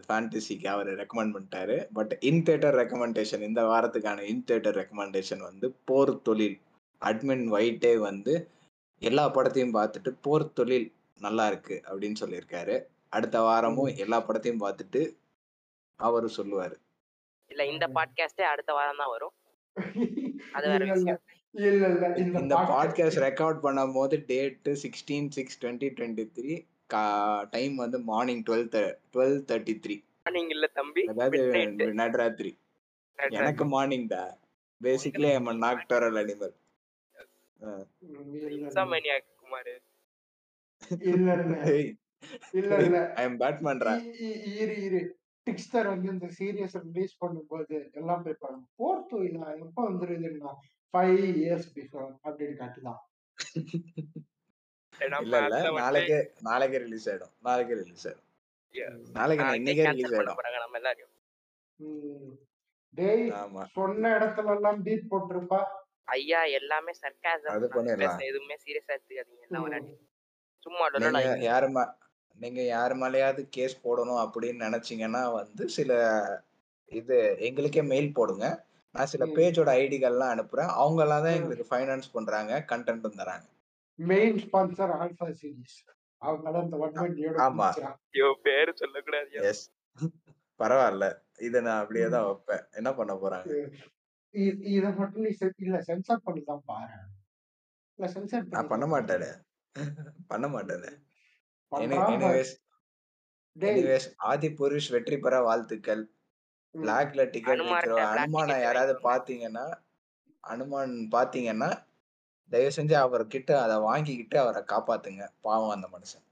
[0.06, 1.76] ஃபேண்டசிக்கு அவர் ரெக்கமெண்ட் பண்ணிட்டாரு.
[1.92, 6.58] பட் இன் தேட்டர் ரெக்கமெண்டேஷன் இந்த வாரத்துக்கான இன் தேட்டர் ரெக்கமெண்டேஷன் வந்து போர் தொழில்.
[7.02, 8.34] அட்மின் ஒயிட்டே வந்து
[9.02, 10.88] எல்லா படத்தையும் பார்த்துட்டு போர் தொழில்
[11.20, 12.74] நல்லா இருக்கு அப்படின்னு சொல்லியிருக்காரு.
[13.08, 13.90] அடுத்த வாரமும்.
[13.96, 15.02] எல்லா படத்தையும் பார்த்துட்டு
[16.00, 16.76] அவரு சொல்லுவாரு.
[17.50, 19.34] இல்ல இந்த பாட்காஸ்டே அடுத்த வாரம் தான் வரும்.
[20.52, 20.86] அது வேற
[22.42, 26.54] இந்த பாட்காஸ்ட் ரெக்கார்ட் பண்ணும் போது date sixteen six twenty twenty three
[27.50, 28.66] time வந்து morning twelve
[29.14, 29.96] twelve thirty three
[30.32, 31.38] நீங்க இல்ல தம்பி அதாவது
[32.02, 32.52] நடுராத்திரி.
[33.18, 34.22] எனக்கு மார்னிங் டா.
[34.80, 36.54] Basically I'm nocturnal animal
[37.62, 39.72] insomniac Kumar
[41.08, 41.56] இல்ல இல்ல.
[42.52, 43.26] இல்ல ஐ
[44.56, 45.00] இரு இரு.
[45.46, 48.66] டிக்ஸ்டர் வந்து இந்த சீரியஸ் ரிலீஸ் பண்ணும்போது எல்லாம் போய் பாருங்க.
[48.76, 50.52] போர் தொழிலா எப்ப வந்துருதுன்னா
[50.94, 53.00] ஃபைவ் இயர்ஸ் பிஃபோர் அப்படின்னு காட்டுதான்.
[55.20, 55.70] இல்ல இல்ல.
[55.80, 57.32] நாளைக்கே நாளைக்கே ரிலீஸ் ஆயிடும்.
[57.40, 58.28] நாளைக்கே ரிலீஸ் ஆயிடும்.
[59.10, 60.38] நாளைக்கு இன்னைக்கே ரிலீஸ் ஆயிடும்.
[60.60, 61.12] நம்ம எல்லாரையும்
[61.80, 62.32] ம்.
[62.94, 63.24] டேய்
[63.74, 65.60] சொன்ன இடத்துல எல்லாம் பீட் போட்டிருப்பா.
[66.08, 67.52] ஐயா எல்லாமே சர்க்காசம்.
[68.22, 69.44] எதுவுமே சீரியஸா எடுத்துக்காதீங்க.
[69.48, 69.88] எல்லாம்
[70.62, 71.92] சும்மா நீங்க டொலல் யாரு மா-
[72.36, 75.92] நீங்க யாரு மேலயாவது கேஸ் போடணும் அப்படின்னு நினைச்சீங்கன்னா வந்து சில
[76.92, 78.46] இது எங்களுக்கே மெயில் போடுங்க.
[78.94, 79.24] நான் சில.
[79.26, 80.70] பேஜோட ஐடிகள்லாம் அனுப்புறேன்.
[80.74, 81.32] அவங்க எல்லாம் தான்.
[81.32, 83.46] எங்களுக்கு ஃபைனான்ஸ் பண்றாங்க கண்டென்ட்டும் தராங்க.
[83.98, 85.78] மெயின் ஸ்பான்சர் ஆல்பா சீரிஸ்
[86.22, 87.68] அவங்க தான் இந்த ஒன் டுவெண்ட்டியோட ஆமா.
[88.10, 89.64] ஐயோ பேரு சொல்லக்கூடாது எஸ்
[90.60, 91.06] பரவாயில்ல.
[91.38, 92.64] இதை நான் அப்படியே தான் வைப்பேன்.
[92.72, 93.48] என்ன பண்ண போறாங்க?
[94.34, 96.96] இத மட்டும் நீ இல்ல சென்சார் பண்ணி தான் பாரு.
[97.98, 99.30] இல்ல சென்சார் நான் பண்ண மாட்டேனே.
[100.30, 100.92] பண்ண மாட்டேனே.
[103.56, 106.02] எனிவேஸ் ஆதி புருஷ் வெற்றி பெற வாழ்த்துக்கள்.
[106.74, 108.94] பிளாக்ல டிக்கெட் black அனுமானை யாராவது.
[109.08, 109.66] பாத்தீங்கன்னா
[110.44, 111.70] அனுமான் பாத்தீங்கன்னா
[112.52, 115.22] தயவு செஞ்சு அவர்கிட்ட அதை வாங்கிக்கிட்டு அவரை காப்பாத்துங்க.
[115.46, 116.24] பாவம் அந்த மனுஷன்.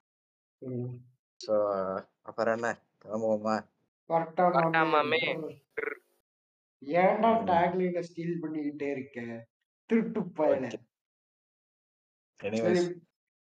[1.41, 1.55] சோ
[2.29, 2.71] அப்புறம் என்ன?
[3.03, 3.57] கிளம்புவோமா
[4.11, 5.55] கரெக்டா கரெக்டா மாமே மாமே.
[6.83, 7.31] ஏன்டா.
[7.49, 9.47] டேக்லைன ஸ்டீல் பண்ணிக்கிட்டே இருக்க?
[9.87, 10.73] திருட்டு பயல.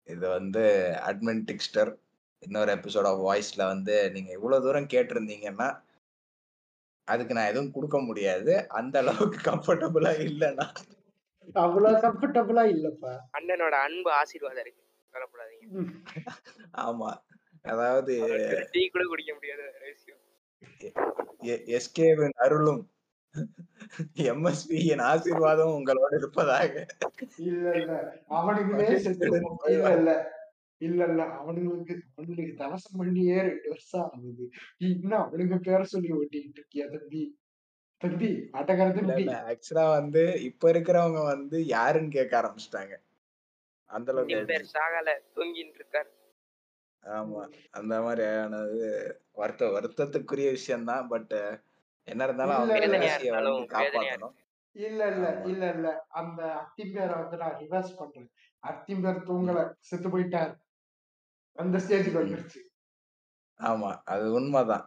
[0.03, 1.97] இது வந்து அட்மின் டிக்ஸ்டர்
[2.39, 5.81] இன்னொரு எபிசோட் ஆஃப் வாய்ஸ்ல வந்து நீங்க இவ்வளவு தூரம் கேட்டிருந்தீங்கன்னா
[7.03, 8.69] அதுக்கு நான் எதுவும் கொடுக்க முடியாது.
[8.69, 10.75] அந்த அளவுக்கு கம்ஃபர்டபுளா இல்லைன்னா.
[11.53, 13.19] அவ்வளவு கம்ஃபர்டபுளா இல்லப்பா.
[13.37, 14.83] அண்ணனோட அன்பு ஆசீர்வாதம் இருக்கு.
[15.13, 15.85] சொல்லப்படாதீங்க.
[16.73, 17.17] ஆமா.
[17.61, 18.13] அதாவது
[18.71, 19.61] டீ கூட குடிக்க முடியாத
[21.77, 22.90] எஸ்கேவின் அருளும்
[24.13, 26.85] எம்எஸ்பி என் ஆசீர்வாதம் உங்களோட இருப்பதாக.
[27.37, 28.17] இல்ல இல்ல.
[28.29, 30.39] போ- இல்ல இல்ல.
[30.77, 31.23] இல்ல இல்ல.
[31.23, 34.49] அவனுங்களுக்கு அவனுங்களுக்கு தவசம் பண்ணியே ரெண்டு வருஷம் ஆகுது.
[34.77, 37.39] இன்னும் அவனுங்க பேர சொல்லி ஓட்டிக்கிட்டு இருக்கியா தம்பி?
[37.97, 39.23] தம்பி ஆட்டக்கார இல்ல தம்பி.
[39.23, 39.41] இல்ல.
[39.47, 42.95] ஆக்சுவலா வந்து இப்ப இருக்கிறவங்க வந்து யாருன்னு கேட்க ஆரம்பிச்சிட்டாங்க.
[43.85, 44.69] அந்த அளவுக்கு.
[44.73, 46.19] சாகல தூங்கிட்டு இருக்காரு.
[47.05, 47.53] ஆமா.
[47.71, 51.61] அந்த மாதிரி ஆனது வருத்த வருத்தத்துக்குரிய விஷயம் தான் பட்
[52.07, 52.97] என்ன இருந்தாலும் இல்ல, அவங்க இல்ல.
[54.75, 55.47] இல்ல இல்ல ஆமா.
[55.49, 55.87] இல்ல இல்ல.
[56.11, 58.29] அந்த அத்திம்பேரை வந்து நான் ரிவர்ஸ் பண்றேன்.
[58.63, 60.53] அத்திம்பேர் தூங்கல செத்து போயிட்டார்.
[61.57, 62.19] அந்த ஸ்டேஜுக்கு.
[62.19, 62.61] வந்துருச்சு.
[63.59, 64.85] ஆமா அது உண்மைதான்.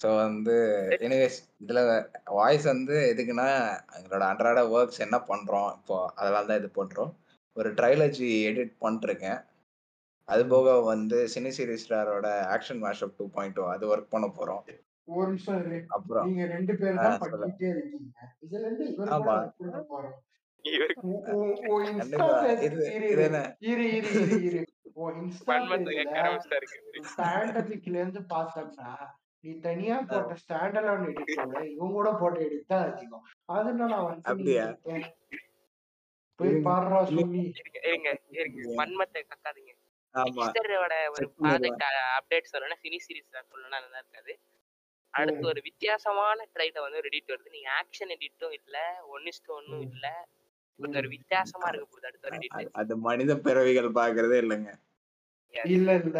[0.00, 0.54] ஸோ வந்து
[0.98, 1.80] எனிவேஸ் இதுல
[2.30, 3.48] வாய்ஸ் வந்து எதுக்குன்னா
[3.96, 7.12] எங்களோட அன்றாட ஒர்க்ஸ் என்ன பண்றோம் இப்போ அதெல்லாம் தான் இது பண்றோம்.
[7.56, 9.40] ஒரு ட்ரைலஜி எடிட் பண்ணிருக்கேன்
[10.28, 14.62] அது போக வந்து சினி சீரிஸ்டாரோட ஆக்ஷன் மேஷப் டூ பாயிண்ட் அது ஒர்க் பண்ண போறோம்.
[15.08, 15.78] ஒரு நிமிஷம் இரு.
[15.88, 16.26] அப்புறம்.
[16.26, 17.20] நீங்க ரெண்டு பேரும் தான்.
[17.22, 18.10] பண்ணிட்டே இருக்கீங்க.
[18.44, 20.18] இதுல இருந்து இவர் கூட பண்ண போறோம்.
[29.44, 33.24] நீ தனியா போட்ட ஸ்டாண்ட் அலோன் எடிட்டோட இவங்க கூட போட்ட எடிட் தான் அதிகம்.
[33.48, 34.28] அதுனா நான் வந்து
[36.38, 36.98] போய் பாடுறா.
[37.08, 37.42] சொல்லி
[38.80, 39.72] பன்மத்தை கக்காதீங்க.
[41.10, 41.26] ஒரு.
[41.42, 41.84] ப்ராஜெக்ட்
[42.18, 44.32] அப்டேட் சொல்லணும் சினி சீரிஸ் சொல்லணும் நல்லா இருக்காது.
[45.14, 47.50] அடுத்து ஒரு வித்தியாசமான ட்ரைல வந்து ரெடிட் வருது.
[47.50, 48.76] நீங்க ஆக்ஷன் எடிட்டும் இல்ல
[49.08, 50.06] ஒன் இஸ்டு ஒன்னும் இல்ல.
[50.78, 54.70] இது ஒரு வித்தியாசமா இருக்க போகுது அடுத்த ஒரு அது- எடிட் அது மனித பிறவிகள் பாக்குறதே இல்லைங்க.
[55.70, 56.18] இல்ல இல்ல.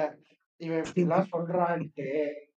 [0.61, 2.09] இவன் இப்படி எல்லாம் சொல்றான்ட்டு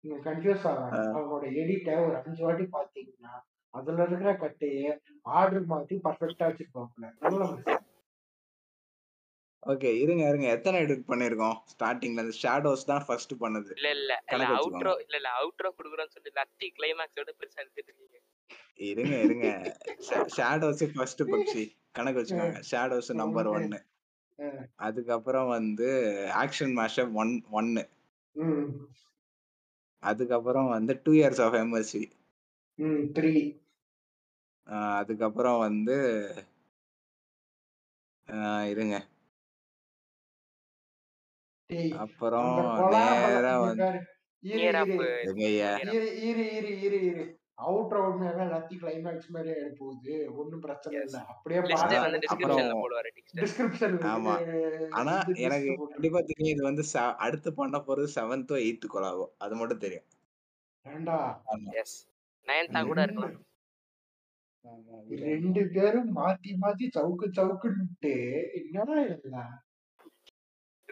[0.00, 3.34] நீங்க கன்ஃபியூஸ் ஆகாங்க அவனோட எடிட்ட ஒரு அஞ்சு வாட்டி பாத்தீங்கன்னா
[3.74, 4.90] அதுல இருக்கிற கட்டையே
[5.34, 6.48] ஆர்டர் மாத்தி பர்ஃபெக்டா
[7.22, 7.83] மனுஷன்
[9.66, 10.46] ஓகே இருங்க இருங்க.
[10.48, 11.56] எத்தனை எடிட் பண்ணிருக்கோம்?
[11.72, 13.70] ஸ்டார்டிங்ல இருந்து ஷேடோஸ் தான் ஃபர்ஸ்ட் பண்ணது.
[13.76, 14.12] இல்ல இல்ல.
[14.54, 15.30] அவுட்ரோ இல்ல இல்ல.
[15.38, 18.18] அவுட்ரோ குடுக்குறோம்னு சொல்லி லத்தி கிளைமேக்ஸோட பெருசா எடுத்துட்டு இருக்கீங்க.
[18.90, 19.46] இருங்க இருங்க.
[20.36, 22.60] ஷேடோஸ் ஃபர்ஸ்ட் பக்ஷி கணக்கு வச்சுக்கோங்க.
[22.70, 23.80] ஷேடோஸ் நம்பர் ஒன்னு
[24.78, 25.88] அதுக்கப்புறம் வந்து
[26.42, 27.82] ஆக்ஷன் மேஷப் ஒன் ஒன்னு
[28.36, 28.70] ம்.
[30.02, 32.02] அதுக்கப்புறம் வந்து டூ இயர்ஸ் ஆஃப் எம்எஸ்சி
[32.78, 33.32] ம் த்ரீ
[34.96, 35.96] அதுக்கப்புறம் வந்து
[38.28, 38.96] ஆஹ் இருங்க.
[41.66, 42.98] டேய் அப்புறம் அந்த
[43.28, 43.86] நேரா வந்து.
[44.38, 47.24] இரு இரு இரு இரு இரு
[47.62, 51.18] அவுட்ரோ உண்மையாவே லத்தி கிளைமேக்ஸ் எடுக்க போகுது ஒண்ணும் பிரச்சனை இல்ல.
[51.24, 51.60] அப்படியே
[53.34, 54.34] டிஸ்கிரிப்ஷன் ஆமா.
[54.90, 56.52] ஆனா எனக்கு கண்டிப்பா தெரியும்.
[56.54, 56.82] இது வந்து
[57.16, 60.04] அடுத்து பண்ண போறது செவன்த்தோ எயித்து கொலாவோ அது மட்டும் தெரியும்.
[60.86, 61.18] ஏண்டா?
[61.72, 61.96] எஸ்
[62.46, 63.44] நயன்தா கூட இருக்கலாம்.
[64.64, 68.12] ஆமா, ரெண்டு பேரும் மாத்தி மாத்தி சவுக்கு சவுக்குன்ட்டு
[68.64, 69.52] என்னடா இதெல்லாம் என்ன ஏய், இருக்கு?
[69.52, 70.83] we- அப்படியே we never- எண்பது.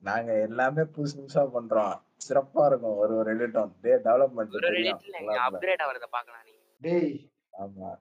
[0.00, 2.00] நாங்க எல்லாமே புதுசு புதுசா பண்றோம்.
[2.28, 2.96] சிறப்பா இருக்கும்.
[2.96, 6.60] ஒரு ஒரு எடிட்டும் டே டெவலப்மெண்ட் ஒரு எடிட்ல அப்கிரேட் ஆவறத பார்க்கலாம் நீங்க.
[6.80, 7.98] டேய் ஆமா.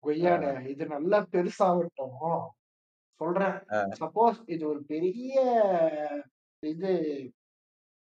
[0.00, 2.46] கொய்யாட இது நல்லா பெருசாகட்டும்.
[3.14, 3.64] சொல்றேன்.
[3.72, 3.88] ஆ.
[4.00, 5.42] சப்போஸ் இது ஒரு பெரிய
[6.58, 7.22] இது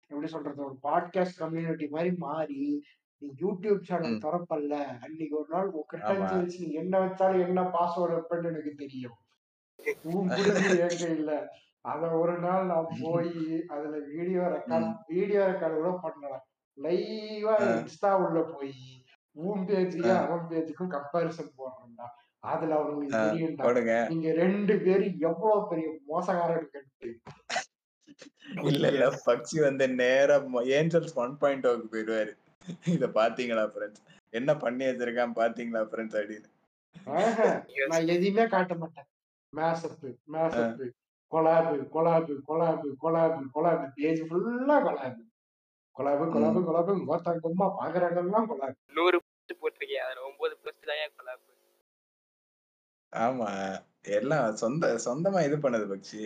[0.06, 0.64] எப்படி சொல்றது?
[0.64, 2.84] ஒரு பாட்காஸ்ட் கம்யூனிட்டி மாதிரி மாறி
[3.18, 4.18] நீ யூடியூப் சேனல்.
[4.18, 4.98] திறப்பல்ல.
[5.00, 5.70] அன்னைக்கு ஒரு நாள்
[6.38, 9.16] வச்சு நீ என்ன வச்சாலும் என்ன பாஸ்வேர்டு வைப்பேன்னு எனக்கு தெரியும்.
[10.14, 11.32] உன் கையில
[11.90, 13.32] அத ஒரு நாள் நான் போய்
[13.74, 16.44] அதுல வீடியோ ரெக்கார்ட் வீடியோ ரெக்கார்டு கூட பண்ணலாம்
[16.78, 17.52] லைவா.
[17.74, 18.72] இன்ஸ்டா உள்ள போய்
[19.36, 20.10] உன் பேஜுக்கு.
[20.24, 22.06] அவன் பேஜுக்கும் கம்பாரிசன் போடுறேன்டா.
[22.52, 23.64] அதுல அவங்களுக்கு தெரியும்டா.
[24.12, 27.12] நீங்க ரெண்டு பேரும் எவ்வளவு பெரிய மோசக்காரன்னு
[28.70, 29.06] இல்ல இல்ல.
[29.28, 30.36] பக்ஷி வந்து நேரா
[30.78, 32.32] ஏஞ்சல்ஸ் ஒன் பாயிண்ட் ஓக்கு போயிடுவாரு.
[32.96, 34.04] இத பாத்தீங்களா ஃப்ரெண்ட்ஸ்
[34.38, 36.48] என்ன பண்ணி வச்சிருக்கான் பாத்தீங்களா ஃப்ரெண்ட்ஸ் அப்படின்னு.
[37.92, 39.08] நான் எதையுமே காட்ட மாட்டேன்.
[39.52, 40.86] Mashup mashup
[41.32, 45.22] collab collab collab collab collab page ஃபுல்லா கொலாபு
[45.96, 51.16] கொலாபு கொலாபு கொலாபு மொத்தம் கும்மா பாக்குறாங்கலாம் கொலாபு நூறு போஸ்ட் போட்டிருக்கேன் அதுல ஒன்பது போஸ்ட் தான் ஏன்
[51.16, 51.44] கொலாப்
[53.12, 53.50] ஆமா.
[54.16, 56.20] எல்லாம் சொந்த சொந்தமா இது பண்ணது பக்ஷி.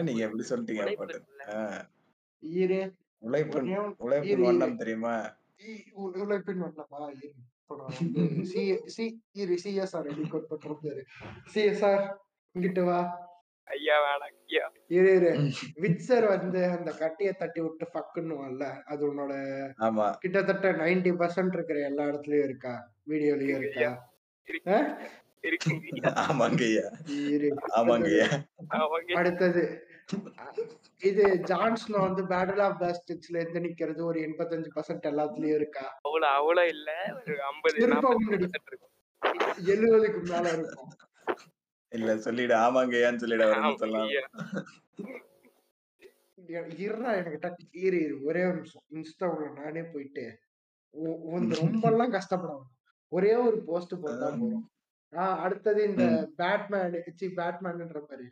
[0.00, 0.82] நீங்க எப்படி சொல்லிட்டீங்க
[3.22, 3.70] உழைப்பின்
[4.02, 4.42] உழைப்பின்.
[4.44, 5.14] வண்ணம் தெரியுமா?
[6.22, 7.00] உழைப்பின் வண்ணமா?
[9.62, 11.02] சிஎஸ்ஆர் ரெடி கோட் பண்ற பேரு.
[11.54, 12.04] சிஎஸ்ஆர்
[12.54, 13.20] இங்கிட்டு வா.
[13.68, 14.70] ஐயா வேணாம் ஐயா.
[14.90, 15.52] இரு இரு.
[15.82, 19.32] விட்சர் வந்து அந்த கட்டிய தட்டி விட்டு ஃபக்குன்னுவான்ல அது உன்னோட
[19.80, 20.14] ஆமா.
[20.18, 22.90] கிட்டத்தட்ட 90% பர்சன்ட் இருக்கிற எல்லா இடத்துலயும் இருக்கா?
[23.06, 23.96] வீடியோலயும் இருக்கா
[29.18, 29.80] அடுத்தது.
[31.02, 35.98] இது ஜான்ஸ்னோ வந்து பேட்டில் ஆஃப் பாஸ்டிக்ஸ்ல இருந்து நிக்கிறது ஒரு எண்பத்தஞ்சு பர்சன்ட் எல்லாத்துலயும் இருக்கா?
[36.02, 36.90] அவ்வளவு அவ்வளவு இல்ல.
[37.20, 37.76] ஒரு ஐம்பது
[39.74, 40.90] எழுபதுக்கு மேல இருக்கும்.
[41.96, 42.54] இல்ல சொல்லிடு.
[42.64, 44.10] ஆமாங்க ஐயான்னு சொல்லிடு அவர் சொல்லலாம்
[47.18, 48.84] எனக்கு டக்கு இரு ஒரே ஒரு நிமிஷம்.
[48.96, 50.24] இன்ஸ்டா உள்ள நானே போயிட்டு
[51.62, 52.70] ரொம்ப எல்லாம் கஷ்டப்பட வேணாம்.
[53.12, 54.64] ஒரே ஒரு போஸ்ட் போட்டா போதும்.
[55.12, 56.04] ஆஹ் அடுத்தது இந்த
[56.40, 58.26] பேட்மேன் சி பேட்மேன்ன்ற மாதிரி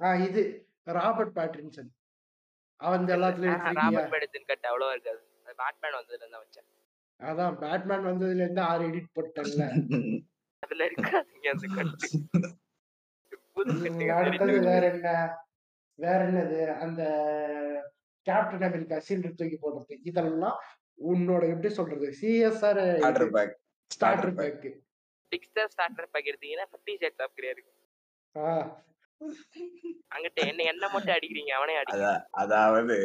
[0.00, 0.42] ஆஹ் இது
[0.98, 1.90] ராபர்ட் பேட்ரின்சன்
[2.80, 4.14] அவன் எல்லாத்துலயும் ராபர்ட்
[4.70, 5.20] அவ்வளவா இருக்காது.
[5.60, 6.68] பேட்மேன் வந்ததுல இருந்தா வச்சேன்.
[7.20, 9.64] அதான் பேட்மேன் வந்ததுல இருந்து ஆறு எடிட் போட்டேன்ல.
[10.62, 11.66] அதுல இருக்காதுங்க அந்த
[14.18, 14.60] அடுத்தது.
[14.68, 15.10] வேற என்ன?
[15.98, 16.58] வேற என்னது?
[16.76, 17.02] அந்த
[18.26, 19.94] கேப்டன் அமெரிக்கா சீல்டு தூக்கி போடுறது.
[20.02, 20.58] இதெல்லாம்
[21.10, 22.06] உன்னோட எப்படி சொல்றது?
[22.20, 22.82] CSR
[23.90, 24.34] starter.
[24.38, 24.64] Pack
[25.32, 27.72] Dixter starter pack எடுத்தீங்கன்னா ஃபிஃப்டி ஷேட்ஸ் அப்கிரேட் இருக்கு
[30.14, 31.52] அங்கிட்ட என்ன என்ன மட்டும் அடிக்கிறீங்க?
[31.58, 32.96] அவனே அதா அதாவது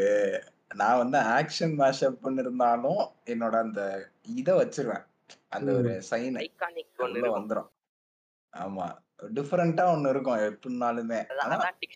[0.76, 3.82] நான் வந்து ஆக்ஷன் மேஷப் இருந்தாலும் என்னோட அந்த
[4.36, 5.06] இத வச்சிருவேன்.
[5.50, 7.36] அந்த ஒரு சைன் ஐகானிக் இருக்கும்.
[7.38, 7.70] வந்துரும்.
[8.54, 8.88] ஆமா.
[9.22, 11.20] டிஃபரெண்டா ஒண்ணு இருக்கும் எப்படினாலுமே.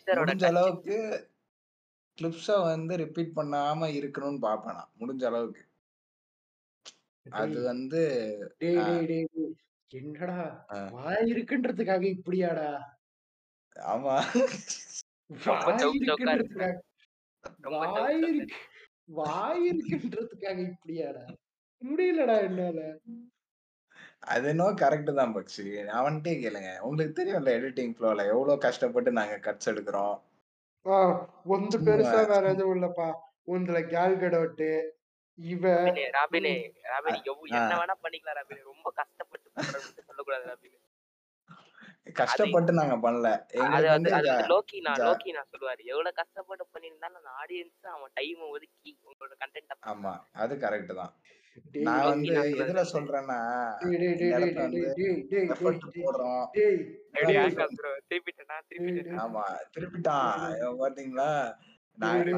[0.06, 0.96] முடிஞ்ச அளவுக்கு
[2.18, 5.62] கிளிப்ஸை வந்து ரிப்பீட் பண்ணாம இருக்கணும்னு பார்ப்பேன் நான் முடிஞ்ச அளவுக்கு.
[7.30, 8.00] அது வந்து
[8.58, 9.54] டேய் ஆ, டேய் டேய் டேய்.
[9.90, 12.70] என்னடா வாய் இருக்குன்றதுக்காக இப்படியாடா?
[13.76, 14.16] ஆமா.
[17.58, 18.56] வாய் இருக்கு.
[19.04, 21.24] வாய் இருக்குன்றதுக்காக இப்படியாடா?
[21.82, 22.98] முடியலடா என்னால.
[24.24, 25.64] அது என்னவோ கரெக்ட் தான் பக்ஷி
[25.96, 30.14] அவன்கிட்டே கேளுங்க உங்களுக்கு தெரியும்ல எடிட்டிங் ஃப்ளோல எவ்வளவு கஷ்டப்பட்டு நாங்க கட்ஸ் எடுக்கிறோம்?
[31.54, 33.08] ஒன்று பெருசா வேற எதுவும் இல்லப்பா.
[33.52, 34.68] ஒன்றுல கேல் கடவுட்டு
[35.38, 35.64] இவ
[36.16, 36.54] ராபினே
[36.88, 37.20] ராபினே
[37.58, 38.60] என்ன வேணா பண்ணிக்கலாம் ராபினி.
[38.72, 39.48] ரொம்ப கஷ்டப்பட்டு
[40.08, 40.78] சொல்லக்கூடாது ராபினி.
[42.16, 43.28] கஷ்டப்பட்டு நாங்க பண்ணல.
[44.52, 45.82] லோக்கி நான் லோக்கி நான் சொல்லுவாரு.
[45.92, 50.12] எவ்வளவு கஷ்டப்பட்டு பண்ணியிருந்தாலும் அந்த ஆடியன்ஸ் அவன் டைம் ஒதுக்கி உங்களோட கண்டென்ட்டை ஆமா
[50.44, 51.12] அது கரெக்ட் தான்.
[51.80, 53.38] நான் வந்து எதுல சொல்றேன்னா
[59.18, 59.44] ஆமா
[59.74, 60.40] திருப்பிட்டான்.
[60.80, 61.30] பாத்தீங்களா?
[61.96, 62.32] நாங்க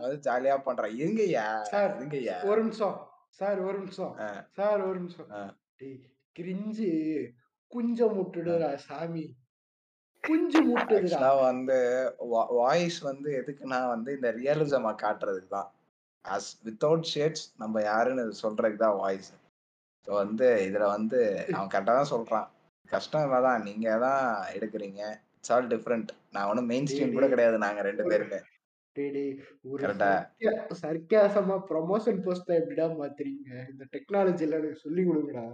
[0.00, 0.94] வந்து ஜாலியா பண்றோம்.
[0.96, 2.96] இருங்கய்யா சார் இருங்கய்யா ஒரு நிமிஷம்.
[3.28, 4.14] சார் ஒரு நிமிஷம்.
[4.52, 5.30] சார் ஒரு நிமிஷம்.
[6.36, 6.90] கிரிஞ்சு.
[7.72, 8.12] குஞ்ச ஆ.
[8.12, 9.24] முட்டுடுடா சாமி.
[10.24, 11.18] குஞ்சு முட்டுதுடா.
[11.18, 11.78] ஆக்சுவலா வந்து
[12.50, 15.70] வாய்ஸ் வந்து எதுக்குன்னா வந்து இந்த ரியலிசமா காட்டுறதுக்கு தான்
[16.36, 19.30] அஸ் வித்தவுட் ஷேட்ஸ் நம்ம யாருன்னு சொல்றதுக்கு தான் வாய்ஸ்
[20.06, 21.18] ஸோ வந்து இதுல வந்து
[21.54, 22.46] அவன் கரெக்டாக தான் சொல்றான்.
[22.88, 24.22] கஷ்டம் தான் நீங்க தான்
[24.56, 25.00] எடுக்கிறீங்க.
[25.36, 28.38] இட்ஸ் ஆல் டிஃப்ரெண்ட் நான் ஒன்றும் மெயின் ஸ்ட்ரீம் கூட டேய் கிடையாது நாங்க ரெண்டு பேருமே.
[28.96, 29.32] டேய் டேய்
[29.70, 30.10] ஒரு கரெக்டா
[30.40, 33.50] சர்க்கா சர்க்காசமா ப்ரொமோஷன் போஸ்டை எப்படிடா மாத்துறீங்க?
[33.72, 35.44] இந்த டெக்னாலஜில எனக்கு சொல்லி கொடுங்கடா.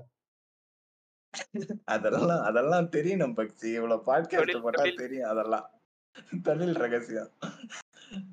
[1.94, 3.68] அதெல்லாம் அதெல்லாம் தெரியணும் பக்தி.
[3.78, 5.66] இவ்வளவு பாட்காஸ்ட் போட்டா தெரியும் அதெல்லாம்.
[6.46, 7.30] தொழில் ரகசியம்.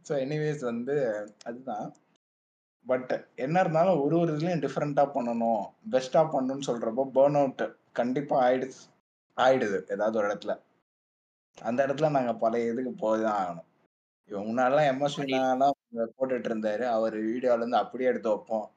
[0.08, 0.96] ஸோ எனிவேஸ் வந்து
[1.50, 1.88] அதுதான்.
[2.88, 5.64] பட் என்ன இருந்தாலும் ஒரு ஒரு இதுலயும் டிஃப்ரெண்டா பண்ணணும்.
[5.92, 8.80] பெஸ்டா பண்ணணும்னு சொல்றப்போ பேர்ன் அவுட் கண்டிப்பா ஆயிடுது.
[9.38, 9.92] ஆயிடுது.
[9.92, 10.62] ஏதாவது ஒரு இடத்துல.
[11.62, 13.70] அந்த இடத்துல நாங்க பழைய இதுக்கு போய்தான் ஆகணும்.
[14.28, 15.78] இவன் முன்னாடிலாம் எம்எஸ்வி அப்படி நான்லாம்
[16.20, 16.84] போட்டுட்டு இருந்தாரு.
[16.84, 18.72] அவர் வீடியோல இருந்து அப்படியே எடுத்து வைப்போம்.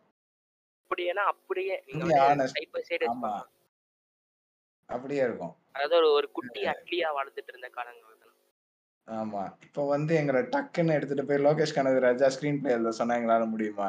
[0.85, 1.83] அப்படியேனா அப்படியே
[4.87, 5.57] அப்படியே இருக்கும்.
[5.73, 8.14] அதாவது ஒரு குட்டி அட்லியா வளர்ந்துட்டு இருந்த காலங்கள்.
[9.09, 9.43] ஆமா.
[9.67, 13.89] இப்போ வந்து எங்களை டக்குன்னு எடுத்துட்டு போய் லோகேஷ் கனகராஜா ஸ்கிரீன் பிளே எழுத சொன்னா எங்களால முடியுமா?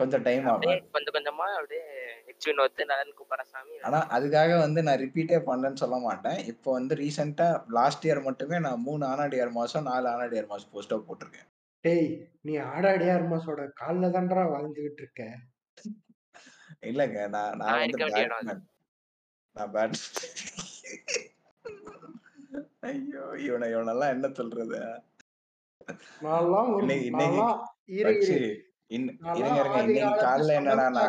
[0.00, 1.82] கொஞ்சம் டைம் அப்படியே ஆகும் கொஞ்சம் கொஞ்சமா அப்படியே
[2.26, 6.38] ஹெச் வினோத் நலன் குமாரசாமி ஆனா அதுக்காக வந்து நான் ரிப்பீட்டே பண்ணேன்னு சொல்ல மாட்டேன்.
[6.52, 7.48] இப்போ வந்து ரீசெண்டா
[7.78, 11.48] லாஸ்ட் இயர் மட்டுமே நான் மூணு ஆனாடியார் மாசம் நாலு ஆனாடியார் மாசம் போஸ்டோ போட்டிருக்கேன்.
[11.84, 12.08] டேய்
[12.42, 15.22] நீ ஆடாடியார் மாசோட கால்ல தான்டா வாழ்ந்துகிட்டு இருக்க.
[16.90, 18.48] இல்லைங்க நான் நான் நான் வந்து இருக்க வேண்டிய இடம் அது.
[18.48, 18.66] பேட்மேன்
[19.56, 19.98] நான் பேட்
[22.82, 23.22] ஐயோ!
[23.46, 24.78] இவனை இவனெல்லாம் என்ன சொல்றது?
[26.24, 26.70] நான்லாம்
[27.98, 28.26] இருங்க
[28.90, 30.12] இருங்க.
[30.22, 31.02] காலைல என்னடானா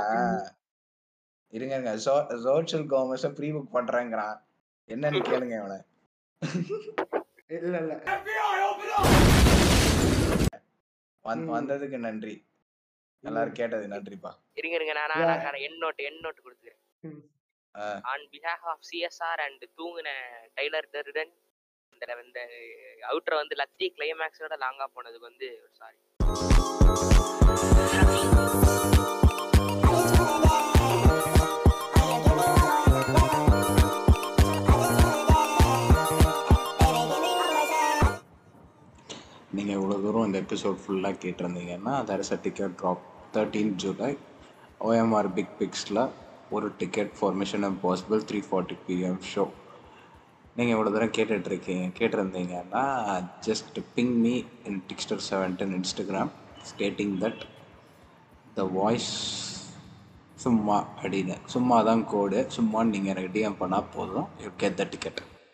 [1.53, 1.91] இருங்க இருங்க.
[2.45, 4.37] சோஷியல் காமர்ஸ ப்ரீ புக் பண்றேங்கிறான்.
[4.89, 5.79] என்னன்னு கேளுங்க இவனை.
[7.57, 7.93] இல்ல இல்ல.
[11.53, 12.35] வந்ததுக்கு நன்றி.
[13.23, 14.31] எல்லாரும் கேட்டது நன்றிப்பா.
[14.59, 14.93] இருங்க இருங்க.
[15.13, 16.79] நான் என் நோட் என் நோட் கொடுத்துக்கிறேன்.
[18.11, 20.09] On behalf of CSR and தூங்குன
[20.57, 21.33] Tyler Durden
[22.01, 22.41] இந்த இந்த
[23.09, 25.49] அவுட்ரை வந்து லத்தி கிளைமேக்ஸோட லாங்கா போனதுக்கு வந்து
[25.79, 25.99] சாரி
[39.51, 44.09] நீங்கள் இவ்வளோ தூரம் இந்த எபிசோட் ஃபுல்லாக கேட்டிருந்தீங்கன்னா there is a ticket drop thirteen July
[44.81, 46.03] OMR big பிக்ஸில்
[46.51, 49.43] ஒரு ticket formation mission three forty PM show
[50.55, 52.83] நீங்கள் இவ்வளோ தூரம் கேட்டுட்ருக்கீங்க கேட்டிருந்தீங்கன்னா
[53.47, 56.31] just ping me in Dixter seventeen Instagram
[56.71, 57.41] stating that
[58.53, 59.11] the voice
[60.35, 64.27] சும்மா அப்படின்னு சும்மா தான் கோடு சும்மா நீங்கள் எனக்கு டிஎம் பண்ணால் போதும்.
[64.43, 65.21] You get the ticket